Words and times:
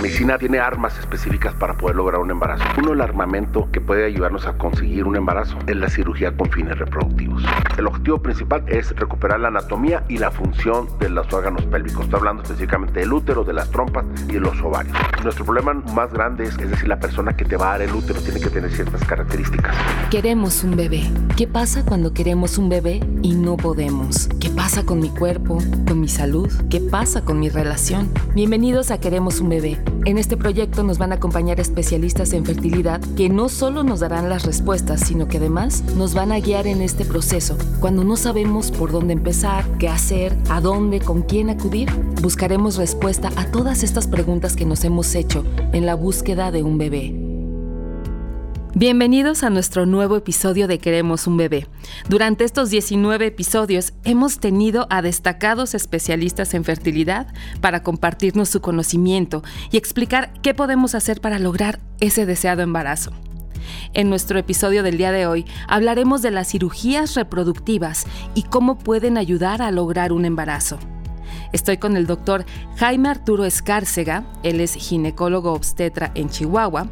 medicina 0.00 0.38
tiene 0.38 0.58
armas 0.58 0.98
específicas 0.98 1.52
para 1.54 1.74
poder 1.74 1.96
lograr 1.96 2.20
un 2.20 2.30
embarazo. 2.30 2.64
Uno, 2.78 2.94
el 2.94 3.02
armamento 3.02 3.68
que 3.70 3.82
puede 3.82 4.06
ayudarnos 4.06 4.46
a 4.46 4.54
conseguir 4.54 5.04
un 5.04 5.14
embarazo 5.14 5.58
es 5.66 5.76
la 5.76 5.90
cirugía 5.90 6.34
con 6.34 6.50
fines 6.50 6.78
reproductivos. 6.78 7.42
El 7.76 7.86
objetivo 7.86 8.22
principal 8.22 8.64
es 8.66 8.96
recuperar 8.96 9.40
la 9.40 9.48
anatomía 9.48 10.02
y 10.08 10.16
la 10.16 10.30
función 10.30 10.88
de 10.98 11.10
los 11.10 11.30
órganos 11.32 11.66
pélvicos. 11.66 12.04
Estoy 12.04 12.18
hablando 12.18 12.42
específicamente 12.42 13.00
del 13.00 13.12
útero, 13.12 13.44
de 13.44 13.52
las 13.52 13.70
trompas 13.70 14.06
y 14.28 14.32
de 14.32 14.40
los 14.40 14.58
ovarios. 14.62 14.96
Nuestro 15.22 15.44
problema 15.44 15.74
más 15.74 16.10
grande 16.12 16.44
es, 16.44 16.58
es 16.58 16.70
decir, 16.70 16.88
la 16.88 16.98
persona 16.98 17.36
que 17.36 17.44
te 17.44 17.56
va 17.56 17.68
a 17.68 17.70
dar 17.72 17.82
el 17.82 17.94
útero 17.94 18.20
tiene 18.20 18.40
que 18.40 18.48
tener 18.48 18.70
ciertas 18.70 19.04
características. 19.04 19.76
Queremos 20.10 20.64
un 20.64 20.76
bebé. 20.76 21.10
¿Qué 21.36 21.46
pasa 21.46 21.84
cuando 21.84 22.14
queremos 22.14 22.56
un 22.56 22.70
bebé 22.70 23.00
y 23.22 23.34
no 23.34 23.58
podemos? 23.58 24.28
¿Qué 24.40 24.48
pasa 24.48 24.84
con 24.86 25.00
mi 25.00 25.10
cuerpo, 25.10 25.58
con 25.86 26.00
mi 26.00 26.08
salud? 26.08 26.50
¿Qué 26.70 26.80
pasa 26.80 27.22
con 27.22 27.38
mi 27.38 27.50
relación? 27.50 28.08
Bienvenidos 28.34 28.90
a 28.90 28.98
Queremos 28.98 29.40
un 29.40 29.50
bebé. 29.50 29.78
En 30.06 30.16
este 30.16 30.38
proyecto 30.38 30.82
nos 30.82 30.96
van 30.96 31.12
a 31.12 31.16
acompañar 31.16 31.60
especialistas 31.60 32.32
en 32.32 32.46
fertilidad 32.46 33.00
que 33.16 33.28
no 33.28 33.50
solo 33.50 33.82
nos 33.82 34.00
darán 34.00 34.30
las 34.30 34.46
respuestas, 34.46 35.00
sino 35.00 35.28
que 35.28 35.36
además 35.36 35.84
nos 35.96 36.14
van 36.14 36.32
a 36.32 36.40
guiar 36.40 36.66
en 36.66 36.80
este 36.80 37.04
proceso. 37.04 37.58
Cuando 37.80 38.02
no 38.02 38.16
sabemos 38.16 38.70
por 38.70 38.92
dónde 38.92 39.12
empezar, 39.12 39.66
qué 39.78 39.88
hacer, 39.88 40.34
a 40.48 40.62
dónde, 40.62 41.00
con 41.00 41.22
quién 41.22 41.50
acudir, 41.50 41.90
buscaremos 42.22 42.76
respuesta 42.76 43.30
a 43.36 43.50
todas 43.50 43.82
estas 43.82 44.06
preguntas 44.06 44.56
que 44.56 44.64
nos 44.64 44.84
hemos 44.84 45.14
hecho 45.14 45.44
en 45.72 45.84
la 45.84 45.96
búsqueda 45.96 46.50
de 46.50 46.62
un 46.62 46.78
bebé. 46.78 47.29
Bienvenidos 48.80 49.42
a 49.42 49.50
nuestro 49.50 49.84
nuevo 49.84 50.16
episodio 50.16 50.66
de 50.66 50.78
Queremos 50.78 51.26
un 51.26 51.36
bebé. 51.36 51.66
Durante 52.08 52.44
estos 52.44 52.70
19 52.70 53.26
episodios 53.26 53.92
hemos 54.04 54.40
tenido 54.40 54.86
a 54.88 55.02
destacados 55.02 55.74
especialistas 55.74 56.54
en 56.54 56.64
fertilidad 56.64 57.26
para 57.60 57.82
compartirnos 57.82 58.48
su 58.48 58.62
conocimiento 58.62 59.42
y 59.70 59.76
explicar 59.76 60.32
qué 60.40 60.54
podemos 60.54 60.94
hacer 60.94 61.20
para 61.20 61.38
lograr 61.38 61.78
ese 62.00 62.24
deseado 62.24 62.62
embarazo. 62.62 63.12
En 63.92 64.08
nuestro 64.08 64.38
episodio 64.38 64.82
del 64.82 64.96
día 64.96 65.12
de 65.12 65.26
hoy 65.26 65.44
hablaremos 65.68 66.22
de 66.22 66.30
las 66.30 66.48
cirugías 66.48 67.16
reproductivas 67.16 68.06
y 68.34 68.44
cómo 68.44 68.78
pueden 68.78 69.18
ayudar 69.18 69.60
a 69.60 69.70
lograr 69.72 70.10
un 70.10 70.24
embarazo. 70.24 70.78
Estoy 71.52 71.76
con 71.76 71.98
el 71.98 72.06
doctor 72.06 72.46
Jaime 72.76 73.10
Arturo 73.10 73.44
Escárcega, 73.44 74.24
él 74.42 74.58
es 74.58 74.72
ginecólogo 74.72 75.52
obstetra 75.52 76.12
en 76.14 76.30
Chihuahua. 76.30 76.88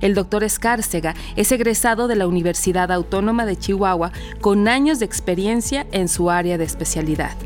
El 0.00 0.14
doctor 0.14 0.44
Escárcega 0.44 1.14
es 1.36 1.52
egresado 1.52 2.08
de 2.08 2.16
la 2.16 2.26
Universidad 2.26 2.92
Autónoma 2.92 3.46
de 3.46 3.56
Chihuahua 3.56 4.12
con 4.40 4.68
años 4.68 4.98
de 4.98 5.06
experiencia 5.06 5.86
en 5.92 6.08
su 6.08 6.30
área 6.30 6.58
de 6.58 6.64
especialidad. 6.64 7.36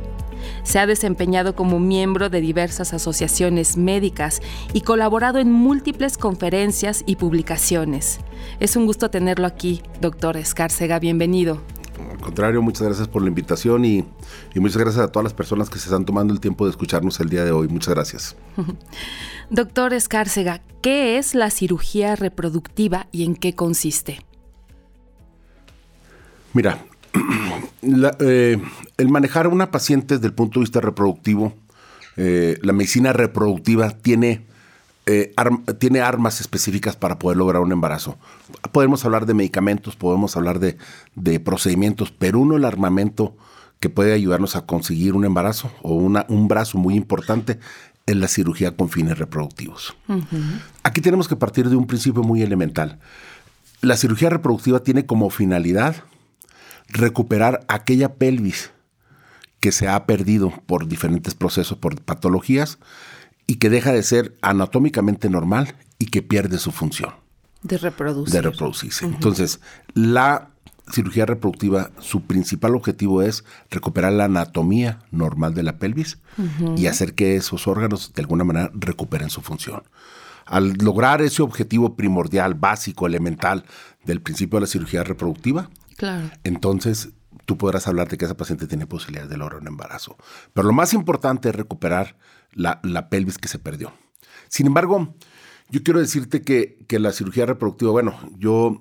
Se 0.62 0.78
ha 0.78 0.86
desempeñado 0.86 1.54
como 1.54 1.78
miembro 1.78 2.30
de 2.30 2.40
diversas 2.40 2.94
asociaciones 2.94 3.76
médicas 3.76 4.40
y 4.72 4.82
colaborado 4.82 5.38
en 5.38 5.52
múltiples 5.52 6.18
conferencias 6.18 7.02
y 7.06 7.16
publicaciones. 7.16 8.20
Es 8.60 8.76
un 8.76 8.86
gusto 8.86 9.10
tenerlo 9.10 9.46
aquí, 9.46 9.82
doctor 10.00 10.36
Escárcega. 10.36 10.98
Bienvenido. 10.98 11.62
Al 12.10 12.18
contrario, 12.18 12.60
muchas 12.62 12.82
gracias 12.82 13.08
por 13.08 13.22
la 13.22 13.28
invitación 13.28 13.84
y, 13.84 14.04
y, 14.54 14.60
muchas 14.60 14.78
gracias 14.78 15.04
a 15.04 15.12
todas 15.12 15.24
las 15.24 15.34
personas 15.34 15.70
que 15.70 15.78
se 15.78 15.86
están 15.86 16.04
tomando 16.04 16.32
el 16.32 16.40
tiempo 16.40 16.64
de 16.64 16.70
escucharnos 16.70 17.20
el 17.20 17.28
día 17.28 17.44
de 17.44 17.52
hoy. 17.52 17.68
Muchas 17.68 17.94
gracias. 17.94 18.36
Doctor 19.50 19.92
Escárcega, 19.94 20.62
¿qué 20.82 21.18
es 21.18 21.34
la 21.34 21.50
cirugía 21.50 22.16
reproductiva 22.16 23.06
y 23.12 23.24
en 23.24 23.36
qué 23.36 23.54
consiste? 23.54 24.24
Mira, 26.52 26.84
la, 27.82 28.16
eh, 28.20 28.60
el 28.96 29.08
manejar 29.08 29.46
a 29.46 29.48
una 29.48 29.70
paciente 29.70 30.14
desde 30.14 30.28
el 30.28 30.34
punto 30.34 30.60
de 30.60 30.64
vista 30.64 30.80
reproductivo, 30.80 31.52
eh, 32.16 32.58
la 32.62 32.72
medicina 32.72 33.12
reproductiva 33.12 33.90
tiene, 33.90 34.46
eh, 35.06 35.32
arm, 35.36 35.64
tiene 35.78 36.00
armas 36.00 36.40
específicas 36.40 36.96
para 36.96 37.18
poder 37.18 37.36
lograr 37.36 37.62
un 37.62 37.72
embarazo. 37.72 38.16
Podemos 38.72 39.04
hablar 39.04 39.26
de 39.26 39.34
medicamentos, 39.34 39.96
podemos 39.96 40.36
hablar 40.36 40.58
de, 40.58 40.78
de, 41.14 41.40
procedimientos, 41.40 42.10
pero 42.10 42.40
uno, 42.40 42.56
el 42.56 42.64
armamento 42.64 43.36
que 43.80 43.90
puede 43.90 44.14
ayudarnos 44.14 44.56
a 44.56 44.64
conseguir 44.64 45.14
un 45.14 45.24
embarazo 45.24 45.70
o 45.82 45.94
una, 45.94 46.24
un 46.28 46.48
brazo 46.48 46.78
muy 46.78 46.94
importante 46.94 47.58
es 48.06 48.16
la 48.16 48.28
cirugía 48.28 48.76
con 48.76 48.88
fines 48.88 49.18
reproductivos. 49.18 49.94
Uh 50.08 50.14
-huh. 50.14 50.60
Aquí 50.82 51.00
tenemos 51.00 51.28
que 51.28 51.36
partir 51.36 51.68
de 51.68 51.76
un 51.76 51.86
principio 51.86 52.22
muy 52.22 52.42
elemental. 52.42 52.98
La 53.80 53.96
cirugía 53.96 54.30
reproductiva 54.30 54.80
tiene 54.80 55.06
como 55.06 55.28
finalidad 55.30 55.96
recuperar 56.88 57.64
aquella 57.68 58.14
pelvis 58.14 58.70
que 59.60 59.72
se 59.72 59.88
ha 59.88 60.06
perdido 60.06 60.52
por 60.66 60.88
diferentes 60.88 61.34
procesos, 61.34 61.78
por 61.78 62.00
patologías, 62.00 62.78
y 63.46 63.56
que 63.56 63.70
deja 63.70 63.92
de 63.92 64.02
ser 64.02 64.36
anatómicamente 64.42 65.28
normal 65.28 65.74
y 65.98 66.06
que 66.06 66.22
pierde 66.22 66.58
su 66.58 66.70
función. 66.70 67.10
De 67.62 67.78
reproducirse. 67.78 68.36
De 68.36 68.42
reproducirse. 68.42 69.06
Uh 69.06 69.10
-huh. 69.10 69.14
Entonces, 69.14 69.60
la 69.94 70.50
cirugía 70.92 71.24
reproductiva, 71.24 71.90
su 71.98 72.22
principal 72.22 72.74
objetivo 72.74 73.22
es 73.22 73.44
recuperar 73.70 74.12
la 74.12 74.24
anatomía 74.24 75.00
normal 75.10 75.54
de 75.54 75.62
la 75.62 75.78
pelvis 75.78 76.18
uh 76.36 76.42
-huh. 76.42 76.78
y 76.78 76.86
hacer 76.86 77.14
que 77.14 77.36
esos 77.36 77.66
órganos 77.66 78.12
de 78.14 78.22
alguna 78.22 78.44
manera 78.44 78.70
recuperen 78.74 79.30
su 79.30 79.40
función. 79.40 79.82
Al 80.46 80.74
lograr 80.74 81.22
ese 81.22 81.40
objetivo 81.42 81.96
primordial, 81.96 82.54
básico, 82.54 83.06
elemental 83.06 83.64
del 84.04 84.20
principio 84.20 84.58
de 84.58 84.62
la 84.62 84.66
cirugía 84.66 85.02
reproductiva, 85.02 85.70
Claro. 85.96 86.30
Entonces, 86.44 87.10
tú 87.44 87.56
podrás 87.58 87.86
hablar 87.88 88.08
de 88.08 88.18
que 88.18 88.24
esa 88.24 88.36
paciente 88.36 88.66
tiene 88.66 88.86
posibilidades 88.86 89.30
de 89.30 89.36
lograr 89.36 89.60
un 89.60 89.68
embarazo. 89.68 90.16
Pero 90.52 90.66
lo 90.66 90.72
más 90.72 90.94
importante 90.94 91.48
es 91.48 91.54
recuperar 91.54 92.16
la, 92.52 92.80
la 92.82 93.08
pelvis 93.08 93.38
que 93.38 93.48
se 93.48 93.58
perdió. 93.58 93.92
Sin 94.48 94.66
embargo, 94.66 95.14
yo 95.70 95.82
quiero 95.82 96.00
decirte 96.00 96.42
que, 96.42 96.84
que, 96.88 96.98
la 96.98 97.12
cirugía 97.12 97.46
reproductiva, 97.46 97.90
bueno, 97.90 98.18
yo, 98.38 98.80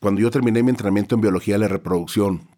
cuando 0.00 0.20
yo 0.20 0.30
terminé 0.30 0.62
mi 0.62 0.70
entrenamiento 0.70 1.14
en 1.14 1.20
biología 1.20 1.54
de 1.54 1.60
la 1.60 1.68
reproducción, 1.68 2.48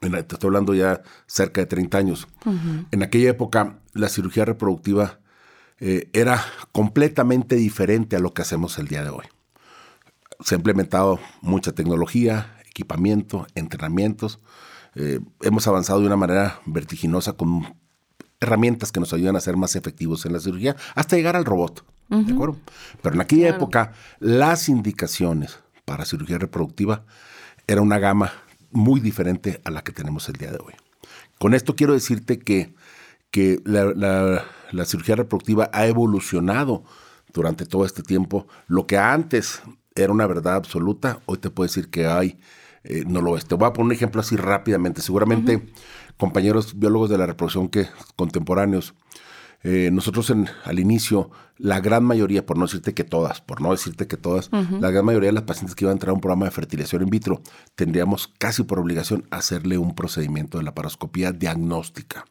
en, 0.00 0.12
te 0.12 0.18
estoy 0.18 0.48
hablando 0.48 0.74
ya 0.74 1.02
cerca 1.26 1.60
de 1.60 1.66
30 1.66 1.98
años, 1.98 2.28
uh 2.44 2.50
-huh. 2.50 2.86
en 2.90 3.02
aquella 3.02 3.30
época 3.30 3.80
la 3.92 4.08
cirugía 4.08 4.44
reproductiva 4.44 5.20
eh, 5.78 6.10
era 6.12 6.44
completamente 6.72 7.56
diferente 7.56 8.16
a 8.16 8.20
lo 8.20 8.34
que 8.34 8.42
hacemos 8.42 8.78
el 8.78 8.88
día 8.88 9.02
de 9.02 9.10
hoy. 9.10 9.26
Se 10.40 10.54
ha 10.54 10.58
implementado 10.58 11.20
mucha 11.40 11.72
tecnología, 11.72 12.56
equipamiento, 12.66 13.46
entrenamientos. 13.54 14.40
Eh, 14.94 15.20
hemos 15.42 15.66
avanzado 15.66 16.00
de 16.00 16.06
una 16.06 16.16
manera 16.16 16.60
vertiginosa 16.66 17.32
con 17.34 17.74
herramientas 18.40 18.90
que 18.90 19.00
nos 19.00 19.12
ayudan 19.12 19.36
a 19.36 19.40
ser 19.40 19.56
más 19.56 19.76
efectivos 19.76 20.24
en 20.26 20.32
la 20.32 20.40
cirugía, 20.40 20.74
hasta 20.94 21.16
llegar 21.16 21.36
al 21.36 21.44
robot. 21.44 21.84
Uh 22.08 22.16
-huh. 22.16 22.24
¿De 22.26 22.32
acuerdo? 22.32 22.56
Pero 23.02 23.14
en 23.14 23.20
aquella 23.20 23.48
claro. 23.48 23.56
época, 23.56 23.92
las 24.18 24.68
indicaciones 24.68 25.58
para 25.84 26.04
cirugía 26.04 26.38
reproductiva 26.38 27.04
era 27.66 27.82
una 27.82 27.98
gama 27.98 28.32
muy 28.72 29.00
diferente 29.00 29.60
a 29.64 29.70
la 29.70 29.82
que 29.82 29.92
tenemos 29.92 30.28
el 30.28 30.36
día 30.36 30.50
de 30.50 30.58
hoy. 30.58 30.74
Con 31.38 31.54
esto 31.54 31.76
quiero 31.76 31.92
decirte 31.92 32.38
que, 32.38 32.74
que 33.30 33.60
la, 33.64 33.84
la, 33.94 34.44
la 34.72 34.84
cirugía 34.84 35.16
reproductiva 35.16 35.70
ha 35.72 35.86
evolucionado 35.86 36.84
durante 37.32 37.66
todo 37.66 37.84
este 37.84 38.02
tiempo. 38.02 38.46
Lo 38.66 38.86
que 38.86 38.98
antes 38.98 39.62
era 39.94 40.12
una 40.12 40.26
verdad 40.26 40.54
absoluta, 40.54 41.20
hoy 41.26 41.38
te 41.38 41.50
puedo 41.50 41.66
decir 41.68 41.90
que 41.90 42.06
hay 42.06 42.38
eh, 42.84 43.04
no 43.06 43.20
lo 43.20 43.36
es. 43.36 43.46
Te 43.46 43.54
voy 43.54 43.68
a 43.68 43.72
poner 43.72 43.86
un 43.86 43.92
ejemplo 43.92 44.20
así 44.20 44.36
rápidamente. 44.36 45.02
Seguramente 45.02 45.56
uh 45.56 45.60
-huh. 45.60 45.72
compañeros 46.16 46.78
biólogos 46.78 47.10
de 47.10 47.18
la 47.18 47.26
reproducción 47.26 47.68
que 47.68 47.88
contemporáneos, 48.16 48.94
eh, 49.62 49.90
nosotros 49.92 50.30
en, 50.30 50.48
al 50.64 50.78
inicio, 50.78 51.30
la 51.58 51.80
gran 51.80 52.02
mayoría, 52.02 52.46
por 52.46 52.56
no 52.56 52.64
decirte 52.64 52.94
que 52.94 53.04
todas, 53.04 53.42
por 53.42 53.60
no 53.60 53.70
decirte 53.72 54.06
que 54.06 54.16
todas, 54.16 54.48
uh 54.48 54.56
-huh. 54.56 54.80
la 54.80 54.90
gran 54.90 55.04
mayoría 55.04 55.28
de 55.28 55.34
las 55.34 55.44
pacientes 55.44 55.74
que 55.74 55.84
iban 55.84 55.92
a 55.92 55.96
entrar 55.96 56.10
a 56.10 56.14
un 56.14 56.20
programa 56.20 56.46
de 56.46 56.52
fertilización 56.52 57.02
in 57.02 57.10
vitro, 57.10 57.42
tendríamos 57.74 58.32
casi 58.38 58.62
por 58.62 58.78
obligación 58.78 59.26
hacerle 59.30 59.76
un 59.76 59.94
procedimiento 59.94 60.56
de 60.56 60.64
laparoscopía 60.64 61.32
diagnóstica 61.32 62.24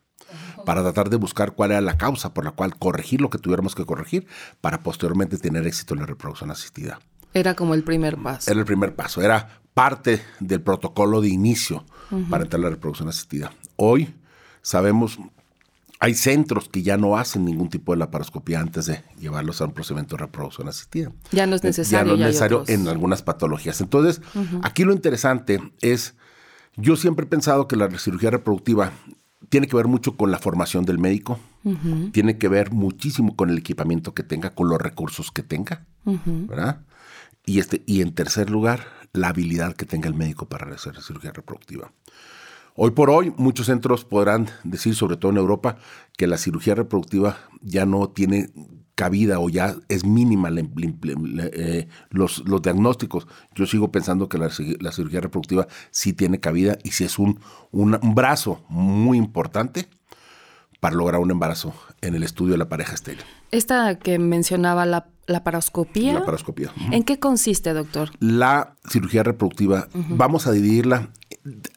para 0.66 0.82
tratar 0.82 1.10
de 1.10 1.18
buscar 1.18 1.54
cuál 1.54 1.72
era 1.72 1.82
la 1.82 1.98
causa 1.98 2.34
por 2.34 2.46
la 2.46 2.52
cual 2.52 2.78
corregir 2.78 3.22
lo 3.22 3.30
que 3.30 3.38
tuviéramos 3.38 3.76
que 3.76 3.86
corregir 3.86 4.28
para 4.62 4.82
posteriormente 4.82 5.38
tener 5.38 5.66
éxito 5.68 5.94
en 5.94 6.02
la 6.02 6.06
reproducción 6.06 6.52
asistida. 6.52 7.00
Era 7.34 7.56
como 7.56 7.74
el 7.76 7.84
primer 7.84 8.18
paso. 8.18 8.50
Era 8.50 8.60
el 8.60 8.66
primer 8.66 8.96
paso, 8.96 9.22
era 9.22 9.62
parte 9.80 10.22
del 10.42 10.60
protocolo 10.60 11.22
de 11.22 11.30
inicio 11.30 11.86
uh 12.12 12.18
-huh. 12.18 12.30
para 12.30 12.44
entrar 12.44 12.60
a 12.60 12.64
la 12.64 12.70
reproducción 12.72 13.08
asistida. 13.08 13.54
Hoy 13.78 14.14
sabemos, 14.62 15.18
hay 16.02 16.16
centros 16.16 16.68
que 16.68 16.84
ya 16.84 16.98
no 16.98 17.16
hacen 17.16 17.46
ningún 17.46 17.70
tipo 17.70 17.94
de 17.94 18.00
laparoscopía 18.00 18.60
antes 18.60 18.88
de 18.88 19.04
llevarlos 19.22 19.62
a 19.62 19.66
un 19.68 19.72
procedimiento 19.72 20.18
de 20.18 20.24
reproducción 20.24 20.68
asistida. 20.68 21.14
Ya 21.32 21.48
no 21.48 21.56
es 21.56 21.64
necesario. 21.64 21.98
Ya 22.00 22.10
no 22.10 22.14
es 22.16 22.20
necesario 22.20 22.66
en 22.68 22.90
algunas 22.90 23.22
patologías. 23.22 23.80
Entonces, 23.80 24.22
uh 24.36 24.40
-huh. 24.40 24.60
aquí 24.64 24.84
lo 24.84 24.92
interesante 24.92 25.62
es, 25.80 26.14
yo 26.76 26.98
siempre 26.98 27.26
he 27.26 27.30
pensado 27.30 27.70
que 27.70 27.78
la 27.78 27.90
cirugía 28.00 28.32
reproductiva 28.32 28.92
tiene 29.48 29.68
que 29.68 29.78
ver 29.78 29.88
mucho 29.88 30.18
con 30.18 30.30
la 30.30 30.40
formación 30.40 30.84
del 30.84 31.00
médico, 31.00 31.40
uh 31.64 31.72
-huh. 31.72 32.12
tiene 32.12 32.38
que 32.38 32.50
ver 32.50 32.74
muchísimo 32.74 33.34
con 33.38 33.50
el 33.50 33.58
equipamiento 33.58 34.14
que 34.14 34.24
tenga, 34.24 34.50
con 34.50 34.68
los 34.68 34.82
recursos 34.82 35.32
que 35.32 35.42
tenga. 35.42 35.86
¿verdad? 36.04 36.82
Y, 37.46 37.60
este, 37.60 37.82
y 37.86 38.02
en 38.02 38.14
tercer 38.14 38.50
lugar, 38.50 38.99
la 39.14 39.30
habilidad 39.30 39.76
que 39.76 39.86
tenga 39.86 40.08
el 40.08 40.16
médico 40.16 40.48
para 40.48 40.74
hacer 40.74 41.02
cirugía 41.02 41.32
reproductiva. 41.32 41.92
Hoy 42.76 42.92
por 42.92 43.10
hoy, 43.10 43.34
muchos 43.36 43.66
centros 43.66 44.06
podrán 44.06 44.48
decir, 44.64 44.96
sobre 44.96 45.18
todo 45.18 45.32
en 45.32 45.38
Europa, 45.38 45.78
que 46.18 46.28
la 46.28 46.38
cirugía 46.38 46.76
reproductiva 46.76 47.38
ya 47.62 47.86
no 47.86 48.10
tiene 48.10 48.52
cabida 48.96 49.40
o 49.40 49.50
ya 49.50 49.76
es 49.88 50.06
mínima 50.06 50.50
eh, 50.52 51.88
los, 52.10 52.48
los, 52.48 52.62
diagnósticos. 52.62 53.28
Yo 53.56 53.66
sigo 53.66 53.92
pensando 53.92 54.28
que 54.28 54.38
la, 54.38 54.50
cirugía 54.50 55.22
reproductiva 55.22 55.68
sí 55.90 56.12
tiene 56.12 56.42
cabida 56.42 56.78
y 56.84 56.92
sí 56.92 57.06
es 57.06 57.18
un, 57.18 57.40
un, 57.72 57.98
brazo 58.14 58.64
muy 58.68 59.18
importante 59.18 59.88
para 60.82 60.96
lograr 60.96 61.22
un 61.22 61.32
embarazo 61.32 61.74
en 62.02 62.16
el 62.16 62.24
estudio 62.24 62.54
de 62.54 62.58
la 62.58 62.68
pareja 62.68 62.94
estéril. 62.94 63.24
Esta 63.52 63.98
que 64.00 64.20
mencionaba 64.20 64.86
la, 64.86 65.08
la 65.30 65.44
paroscopía. 65.44 66.14
La 66.14 66.26
paroscopía. 66.26 66.74
¿En 66.92 67.04
qué 67.04 67.20
consiste, 67.20 67.74
doctor? 67.74 68.10
La 68.20 68.76
cirugía 68.90 69.24
reproductiva, 69.24 69.88
vamos 69.94 70.48
a 70.48 70.52
dividirla. 70.52 71.12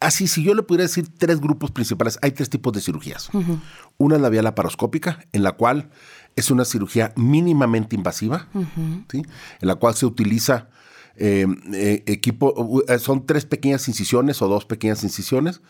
Así, 0.01 0.27
si 0.27 0.43
yo 0.43 0.55
le 0.55 0.63
pudiera 0.63 0.85
decir 0.85 1.07
tres 1.19 1.41
grupos 1.41 1.71
principales, 1.71 2.19
hay 2.23 2.33
tres 2.33 2.49
tipos 2.49 2.73
de 2.73 2.81
cirugías. 2.81 3.29
Una 3.99 4.17
es 4.17 4.23
la 4.23 4.31
vía 4.31 4.43
laparoscópica, 4.43 5.27
en 5.33 5.43
la 5.43 5.53
cual 5.53 5.91
es 6.35 6.51
una 6.51 6.65
cirugía 6.65 7.13
mínimamente 7.15 7.95
invasiva, 7.95 8.49
en 8.55 9.27
la 9.61 9.75
cual 9.77 9.95
se 9.95 10.07
utiliza 10.07 10.69
eh, 11.17 11.47
eh, 11.75 12.03
equipo, 12.07 12.83
eh, 12.89 12.99
son 12.99 13.27
tres 13.27 13.45
pequeñas 13.45 13.87
incisiones 13.87 14.41
o 14.41 14.49
dos 14.49 14.65
pequeñas 14.65 15.05
incisiones, 15.05 15.61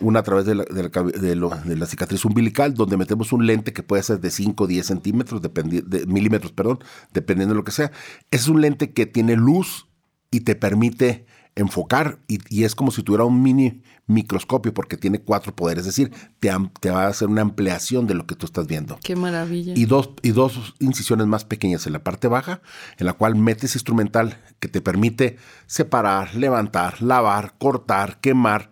una 0.00 0.20
a 0.20 0.22
través 0.22 0.46
de 0.46 0.54
la, 0.54 0.64
de 0.64 1.76
la, 1.76 1.86
cicatriz 1.86 2.24
umbilical, 2.24 2.74
donde 2.74 2.96
metemos 2.96 3.32
un 3.32 3.46
lente 3.46 3.72
que 3.72 3.82
puede 3.82 4.02
ser 4.02 4.20
de 4.20 4.30
5 4.30 4.64
o 4.64 4.66
10 4.66 4.86
centímetros, 4.86 5.42
de 5.42 6.06
milímetros, 6.06 6.52
perdón, 6.52 6.80
dependiendo 7.12 7.54
de 7.54 7.58
lo 7.58 7.64
que 7.64 7.72
sea. 7.72 7.92
Es 8.30 8.48
un 8.48 8.60
lente 8.60 8.92
que 8.92 9.06
tiene 9.06 9.36
luz 9.36 9.88
y 10.30 10.40
te 10.40 10.54
permite 10.54 11.26
enfocar 11.54 12.18
y, 12.28 12.64
es 12.64 12.74
como 12.74 12.90
si 12.90 13.02
tuviera 13.02 13.24
un 13.24 13.42
mini 13.42 13.82
microscopio 14.06 14.72
porque 14.72 14.96
tiene 14.96 15.20
cuatro 15.20 15.54
poderes, 15.54 15.86
es 15.86 15.96
decir, 15.96 16.12
te, 16.40 16.50
te, 16.80 16.90
va 16.90 17.04
a 17.04 17.08
hacer 17.08 17.28
una 17.28 17.42
ampliación 17.42 18.06
de 18.06 18.14
lo 18.14 18.26
que 18.26 18.34
tú 18.34 18.46
estás 18.46 18.66
viendo. 18.66 18.98
Qué 19.02 19.16
maravilla. 19.16 19.74
Y 19.76 19.84
dos, 19.84 20.10
y 20.22 20.30
dos 20.30 20.74
incisiones 20.80 21.26
más 21.26 21.44
pequeñas 21.44 21.86
en 21.86 21.92
la 21.92 22.02
parte 22.02 22.28
baja, 22.28 22.62
en 22.98 23.06
la 23.06 23.12
cual 23.12 23.36
metes 23.36 23.74
instrumental 23.74 24.38
que 24.60 24.68
te 24.68 24.80
permite 24.80 25.36
separar, 25.66 26.34
levantar, 26.34 27.02
lavar, 27.02 27.54
cortar, 27.58 28.20
quemar, 28.20 28.70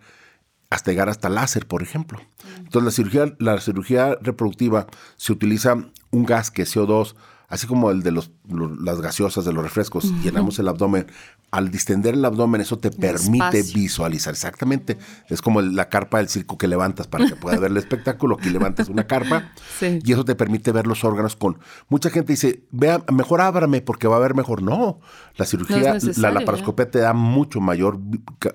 hasta 0.71 0.89
llegar 0.89 1.09
hasta 1.09 1.29
láser, 1.29 1.67
por 1.67 1.83
ejemplo. 1.83 2.19
Entonces 2.57 2.83
la 2.83 2.91
cirugía, 2.91 3.35
la 3.37 3.59
cirugía 3.59 4.17
reproductiva 4.21 4.87
se 5.17 5.33
utiliza 5.33 5.75
un 6.09 6.25
gas 6.25 6.49
que 6.49 6.63
es 6.63 6.75
CO2, 6.75 7.13
así 7.51 7.67
como 7.67 7.91
el 7.91 8.01
de 8.01 8.11
los, 8.11 8.31
las 8.49 9.01
gaseosas 9.01 9.45
de 9.45 9.53
los 9.53 9.63
refrescos, 9.63 10.11
llenamos 10.23 10.57
el 10.57 10.67
abdomen 10.67 11.07
al 11.51 11.69
distender 11.69 12.13
el 12.13 12.23
abdomen, 12.23 12.61
eso 12.61 12.77
te 12.77 12.91
permite 12.91 13.61
visualizar. 13.73 14.33
Exactamente. 14.33 14.97
Es 15.27 15.41
como 15.41 15.61
la 15.61 15.89
carpa 15.89 16.19
del 16.19 16.29
circo 16.29 16.57
que 16.57 16.65
levantas 16.65 17.07
para 17.07 17.27
que 17.27 17.35
pueda 17.35 17.59
ver 17.59 17.71
el 17.71 17.77
espectáculo. 17.77 18.37
Aquí 18.39 18.49
levantas 18.49 18.87
una 18.87 19.05
carpa 19.05 19.51
y 19.81 20.13
eso 20.13 20.23
te 20.23 20.35
permite 20.35 20.71
ver 20.71 20.87
los 20.87 21.03
órganos 21.03 21.35
con. 21.35 21.59
Mucha 21.89 22.09
gente 22.09 22.33
dice, 22.33 22.63
vea, 22.71 23.03
mejor 23.11 23.41
ábrame 23.41 23.81
porque 23.81 24.07
va 24.07 24.15
a 24.15 24.19
ver 24.19 24.33
mejor. 24.33 24.63
No, 24.63 25.01
la 25.35 25.45
cirugía, 25.45 25.97
la 26.17 26.31
laparoscopia 26.31 26.89
te 26.89 26.99
da 26.99 27.11
mucho 27.11 27.59
mayor 27.59 27.99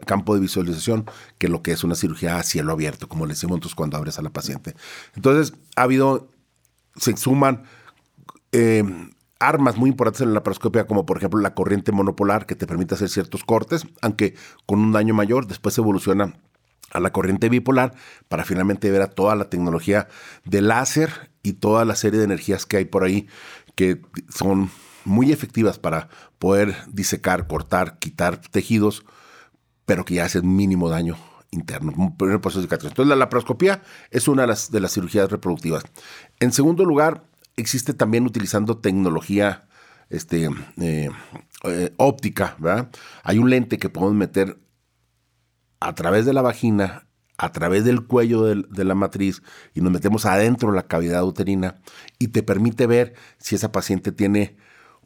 campo 0.07 0.35
de 0.35 0.41
visualización 0.41 1.05
que 1.37 1.49
lo 1.49 1.63
que 1.63 1.73
es 1.73 1.85
una 1.85 1.97
cirugía 1.97 2.39
a 2.39 2.43
cielo 2.43 2.73
abierto, 2.73 3.09
como 3.09 3.27
le 3.27 3.35
decimos 3.35 3.57
nosotros 3.57 3.75
cuando 3.75 3.99
abres 3.99 4.19
a 4.19 4.23
la 4.23 4.31
paciente. 4.31 4.75
Entonces, 5.15 5.53
ha 5.77 5.83
habido, 5.83 6.31
se 6.97 7.15
suman. 7.15 7.65
Eh, 8.59 8.83
armas 9.39 9.77
muy 9.77 9.91
importantes 9.91 10.23
en 10.23 10.29
la 10.29 10.37
laparoscopia, 10.37 10.87
como 10.87 11.05
por 11.05 11.19
ejemplo 11.19 11.39
la 11.41 11.55
corriente 11.55 11.93
monopolar, 11.93 12.47
que 12.47 12.55
te 12.55 12.67
permite 12.67 12.95
hacer 12.95 13.11
ciertos 13.11 13.45
cortes, 13.45 13.87
aunque 14.01 14.35
con 14.65 14.79
un 14.79 14.93
daño 14.93 15.13
mayor, 15.13 15.47
después 15.47 15.77
evoluciona 15.77 16.39
a 16.91 17.01
la 17.01 17.13
corriente 17.13 17.51
bipolar 17.51 17.93
para 18.29 18.45
finalmente 18.45 18.91
ver 18.91 19.03
a 19.03 19.09
toda 19.09 19.35
la 19.37 19.51
tecnología 19.51 20.09
de 20.47 20.63
láser 20.63 21.31
y 21.43 21.53
toda 21.53 21.85
la 21.85 21.97
serie 21.97 22.19
de 22.19 22.25
energías 22.25 22.65
que 22.65 22.79
hay 22.79 22.87
por 22.87 23.05
ahí 23.05 23.27
que 23.75 24.01
son 24.31 24.71
muy 25.05 25.33
efectivas 25.33 25.79
para 25.79 26.09
poder 26.39 26.75
disecar, 26.89 27.49
cortar, 27.49 27.99
quitar 27.99 28.39
tejidos, 28.39 29.05
pero 29.85 30.07
que 30.07 30.15
ya 30.15 30.25
hacen 30.25 30.57
mínimo 30.57 30.89
daño 30.89 31.19
interno, 31.51 32.15
primer 32.17 32.41
cicatriz. 32.41 32.91
Entonces 32.91 33.09
la 33.11 33.17
laparoscopia 33.17 33.83
es 34.11 34.29
una 34.29 34.43
de 34.43 34.49
las, 34.49 34.71
de 34.71 34.81
las 34.81 34.95
cirugías 34.95 35.31
reproductivas. 35.31 35.85
En 36.41 36.53
segundo 36.53 36.87
lugar, 36.87 37.23
existe 37.57 37.95
también 37.95 38.27
utilizando 38.27 38.79
tecnología 38.79 39.67
este, 40.11 40.49
eh, 40.81 41.11
eh, 41.65 41.93
óptica, 41.97 42.57
¿verdad? 42.59 42.91
Hay 43.23 43.39
un 43.39 43.51
lente 43.51 43.79
que 43.79 43.89
podemos 43.89 44.15
meter 44.15 44.59
a 45.81 45.95
través 45.95 46.25
de 46.27 46.33
la 46.33 46.43
vagina, 46.43 47.07
a 47.39 47.53
través 47.53 47.85
del 47.85 48.07
cuello 48.07 48.43
de, 48.45 48.85
la 48.85 48.95
matriz 48.95 49.43
y 49.75 49.81
nos 49.81 49.93
metemos 49.93 50.25
adentro 50.27 50.71
de 50.71 50.77
la 50.77 50.87
cavidad 50.87 51.25
uterina 51.25 51.81
y 52.19 52.29
te 52.29 52.43
permite 52.43 52.87
ver 52.87 53.15
si 53.39 53.57
esa 53.57 53.73
paciente 53.73 54.13
tiene 54.13 54.57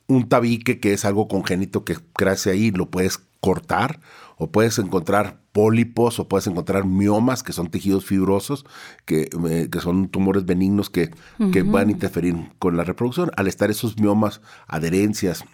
un 0.06 0.28
tabique 0.28 0.80
que 0.80 0.92
es 0.92 1.04
algo 1.04 1.28
congénito 1.28 1.84
que 1.84 1.96
crece 2.14 2.50
ahí, 2.50 2.70
lo 2.70 2.90
puedes 2.90 3.20
cortar 3.40 4.00
o 4.36 4.50
puedes 4.50 4.78
encontrar 4.78 5.40
pólipos 5.52 6.18
o 6.18 6.28
puedes 6.28 6.46
encontrar 6.46 6.84
miomas, 6.86 7.42
que 7.42 7.52
son 7.52 7.70
tejidos 7.70 8.04
fibrosos, 8.04 8.64
que, 9.04 9.28
eh, 9.48 9.68
que 9.70 9.80
son 9.80 10.08
tumores 10.08 10.44
benignos 10.46 10.88
que, 10.90 11.10
que, 11.52 11.62
van 11.62 11.88
a 11.88 11.90
interferir 11.92 12.36
con 12.58 12.76
la 12.76 12.84
reproducción. 12.84 13.30
Al 13.36 13.48
estar 13.48 13.70
esos 13.70 13.98
miomas, 13.98 14.40
adherencias, 14.68 15.44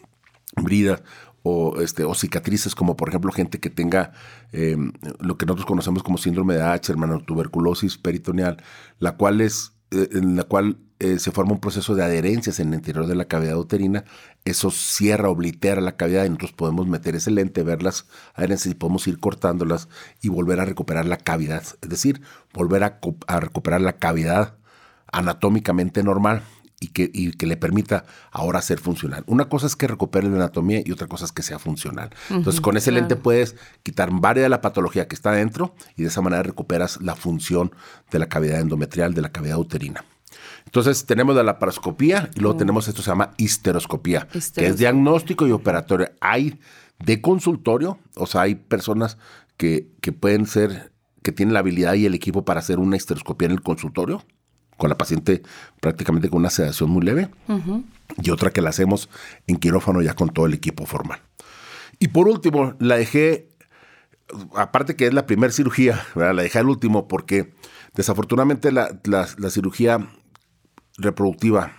bridas 0.56 1.02
o, 1.42 1.80
este, 1.80 2.04
o 2.04 2.14
cicatrices, 2.14 2.74
como 2.74 2.96
por 2.96 3.08
ejemplo 3.08 3.30
gente 3.32 3.60
que 3.60 3.70
tenga 3.70 4.12
em, 4.52 4.92
lo 5.20 5.38
que 5.38 5.46
nosotros 5.46 5.66
conocemos 5.66 6.02
como 6.02 6.18
síndrome 6.18 6.54
de 6.54 6.62
H, 6.62 6.90
hermano, 6.90 7.20
tuberculosis 7.20 7.98
peritoneal, 7.98 8.62
la 8.98 9.16
cual 9.16 9.40
es, 9.40 9.72
eh, 9.72 9.75
en 9.90 10.36
la 10.36 10.44
cual 10.44 10.78
eh, 10.98 11.18
se 11.18 11.30
forma 11.30 11.52
un 11.52 11.60
proceso 11.60 11.94
de 11.94 12.02
adherencias 12.02 12.58
en 12.58 12.68
el 12.68 12.76
interior 12.76 13.06
de 13.06 13.14
la 13.14 13.26
cavidad 13.26 13.58
uterina, 13.58 14.04
eso 14.46 14.70
cierra, 14.70 15.28
oblitera 15.28 15.82
la 15.82 15.96
cavidad 15.96 16.24
y 16.24 16.28
nosotros 16.30 16.52
podemos 16.52 16.86
meter 16.86 17.14
ese 17.14 17.30
lente, 17.30 17.62
ver 17.62 17.82
las 17.82 18.06
adherencias 18.34 18.72
y 18.72 18.74
podemos 18.74 19.06
ir 19.06 19.20
cortándolas 19.20 19.88
y 20.22 20.30
volver 20.30 20.58
a 20.58 20.64
recuperar 20.64 21.04
la 21.04 21.18
cavidad, 21.18 21.62
es 21.82 21.88
decir, 21.90 22.22
volver 22.54 22.82
a, 22.82 22.98
recuperar 23.40 23.82
la 23.82 23.98
cavidad 23.98 24.54
anatómicamente 25.12 26.02
normal 26.02 26.42
y 26.86 26.88
que, 26.88 27.10
que, 27.32 27.46
le 27.46 27.56
permita 27.56 28.04
ahora 28.30 28.62
ser 28.62 28.78
funcional. 28.78 29.24
Una 29.26 29.48
cosa 29.48 29.66
es 29.66 29.76
que 29.76 29.86
recupere 29.88 30.28
la 30.28 30.36
anatomía 30.36 30.82
y 30.84 30.92
otra 30.92 31.06
cosa 31.06 31.24
es 31.24 31.32
que 31.32 31.42
sea 31.42 31.58
funcional. 31.58 32.10
Entonces, 32.30 32.60
con 32.60 32.76
ese 32.76 32.92
lente 32.92 33.16
puedes 33.16 33.56
quitar 33.82 34.10
varias 34.12 34.44
de 34.44 34.48
la 34.48 34.60
patología 34.60 35.08
que 35.08 35.14
está 35.14 35.32
dentro 35.32 35.74
y 35.96 36.02
de 36.02 36.08
esa 36.08 36.20
manera 36.22 36.42
recuperas 36.42 37.00
la 37.02 37.16
función 37.16 37.72
de 38.10 38.18
la 38.18 38.26
cavidad 38.28 38.60
endometrial, 38.60 39.14
de 39.14 39.22
la 39.22 39.30
cavidad 39.30 39.58
uterina. 39.58 40.04
Entonces 40.64 41.06
tenemos 41.06 41.34
la 41.34 41.42
laparoscopía 41.42 42.30
y 42.34 42.40
luego 42.40 42.56
tenemos 42.56 42.88
esto 42.88 43.02
se 43.02 43.10
llama 43.10 43.32
histeroscopía, 43.36 44.28
que 44.28 44.66
es 44.66 44.76
diagnóstico 44.76 45.46
y 45.46 45.52
operatorio. 45.52 46.10
Hay 46.20 46.58
de 46.98 47.20
consultorio, 47.20 47.98
o 48.14 48.26
sea, 48.26 48.42
hay 48.42 48.56
personas 48.56 49.16
que, 49.56 49.88
que 50.00 50.12
pueden 50.12 50.46
ser, 50.46 50.92
que 51.22 51.32
tienen 51.32 51.54
la 51.54 51.60
habilidad 51.60 51.94
y 51.94 52.06
el 52.06 52.14
equipo 52.14 52.44
para 52.44 52.60
hacer 52.60 52.78
una 52.78 52.96
histeroscopía 52.96 53.46
en 53.46 53.52
el 53.52 53.62
consultorio, 53.62 54.22
con 54.76 54.90
la 54.90 54.98
paciente 54.98 55.42
prácticamente 55.80 56.28
con 56.28 56.40
una 56.40 56.50
sedación 56.50 56.90
muy 56.90 57.02
leve, 57.02 57.30
y 58.22 58.30
otra 58.30 58.50
que 58.50 58.62
la 58.62 58.70
hacemos 58.70 59.08
en 59.46 59.56
quirófano 59.56 60.02
ya 60.02 60.14
con 60.14 60.30
todo 60.30 60.46
el 60.46 60.54
equipo 60.54 60.86
formal. 60.86 61.20
Y 61.98 62.08
por 62.08 62.28
último, 62.28 62.74
la 62.78 62.96
dejé, 62.96 63.48
aparte 64.54 64.96
que 64.96 65.06
es 65.06 65.14
la 65.14 65.26
primera 65.26 65.52
cirugía, 65.52 66.04
la 66.14 66.34
dejé 66.34 66.58
al 66.58 66.68
último 66.68 67.08
porque 67.08 67.54
desafortunadamente 67.94 68.70
la, 68.72 69.00
la 69.04 69.50
cirugía 69.50 70.06
reproductiva 70.98 71.72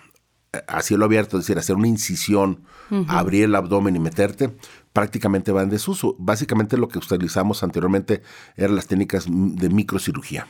eh, 0.53 0.61
a 0.67 0.81
cielo 0.81 1.05
abierto, 1.05 1.37
es 1.37 1.43
decir, 1.43 1.57
hacer 1.57 1.75
una 1.75 1.87
incisión, 1.87 2.63
abrir 3.09 3.43
el 3.43 3.55
abdomen 3.55 3.97
y 3.97 3.99
meterte, 3.99 4.55
prácticamente 4.93 5.51
va 5.51 5.61
en 5.61 5.69
desuso. 5.69 6.15
Básicamente 6.19 6.77
lo 6.77 6.87
que 6.87 6.99
utilizamos 6.99 7.63
anteriormente 7.63 8.21
eran 8.55 8.75
las 8.75 8.87
técnicas 8.87 9.25
de 9.27 9.69
microcirugía. 9.69 10.47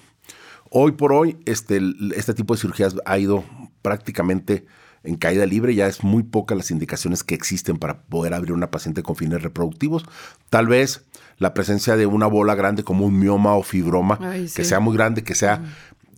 Hoy 0.69 0.93
por 0.93 1.13
hoy, 1.13 1.37
este, 1.45 1.81
este 2.15 2.33
tipo 2.33 2.53
de 2.53 2.61
cirugías 2.61 2.95
ha 3.05 3.17
ido 3.17 3.43
prácticamente 3.81 4.65
en 5.03 5.15
caída 5.15 5.45
libre, 5.45 5.73
ya 5.73 5.87
es 5.87 6.03
muy 6.03 6.23
pocas 6.23 6.57
las 6.57 6.71
indicaciones 6.71 7.23
que 7.23 7.35
existen 7.35 7.77
para 7.77 8.01
poder 8.01 8.33
abrir 8.33 8.51
una 8.51 8.69
paciente 8.71 9.03
con 9.03 9.15
fines 9.15 9.41
reproductivos. 9.41 10.03
Tal 10.49 10.67
vez 10.67 11.05
la 11.37 11.53
presencia 11.53 11.95
de 11.95 12.05
una 12.05 12.27
bola 12.27 12.55
grande 12.55 12.83
como 12.83 13.05
un 13.05 13.17
mioma 13.17 13.53
o 13.53 13.63
fibroma, 13.63 14.19
que 14.19 14.65
sea 14.65 14.79
muy 14.79 14.95
grande, 14.95 15.23
que 15.23 15.35
sea 15.35 15.63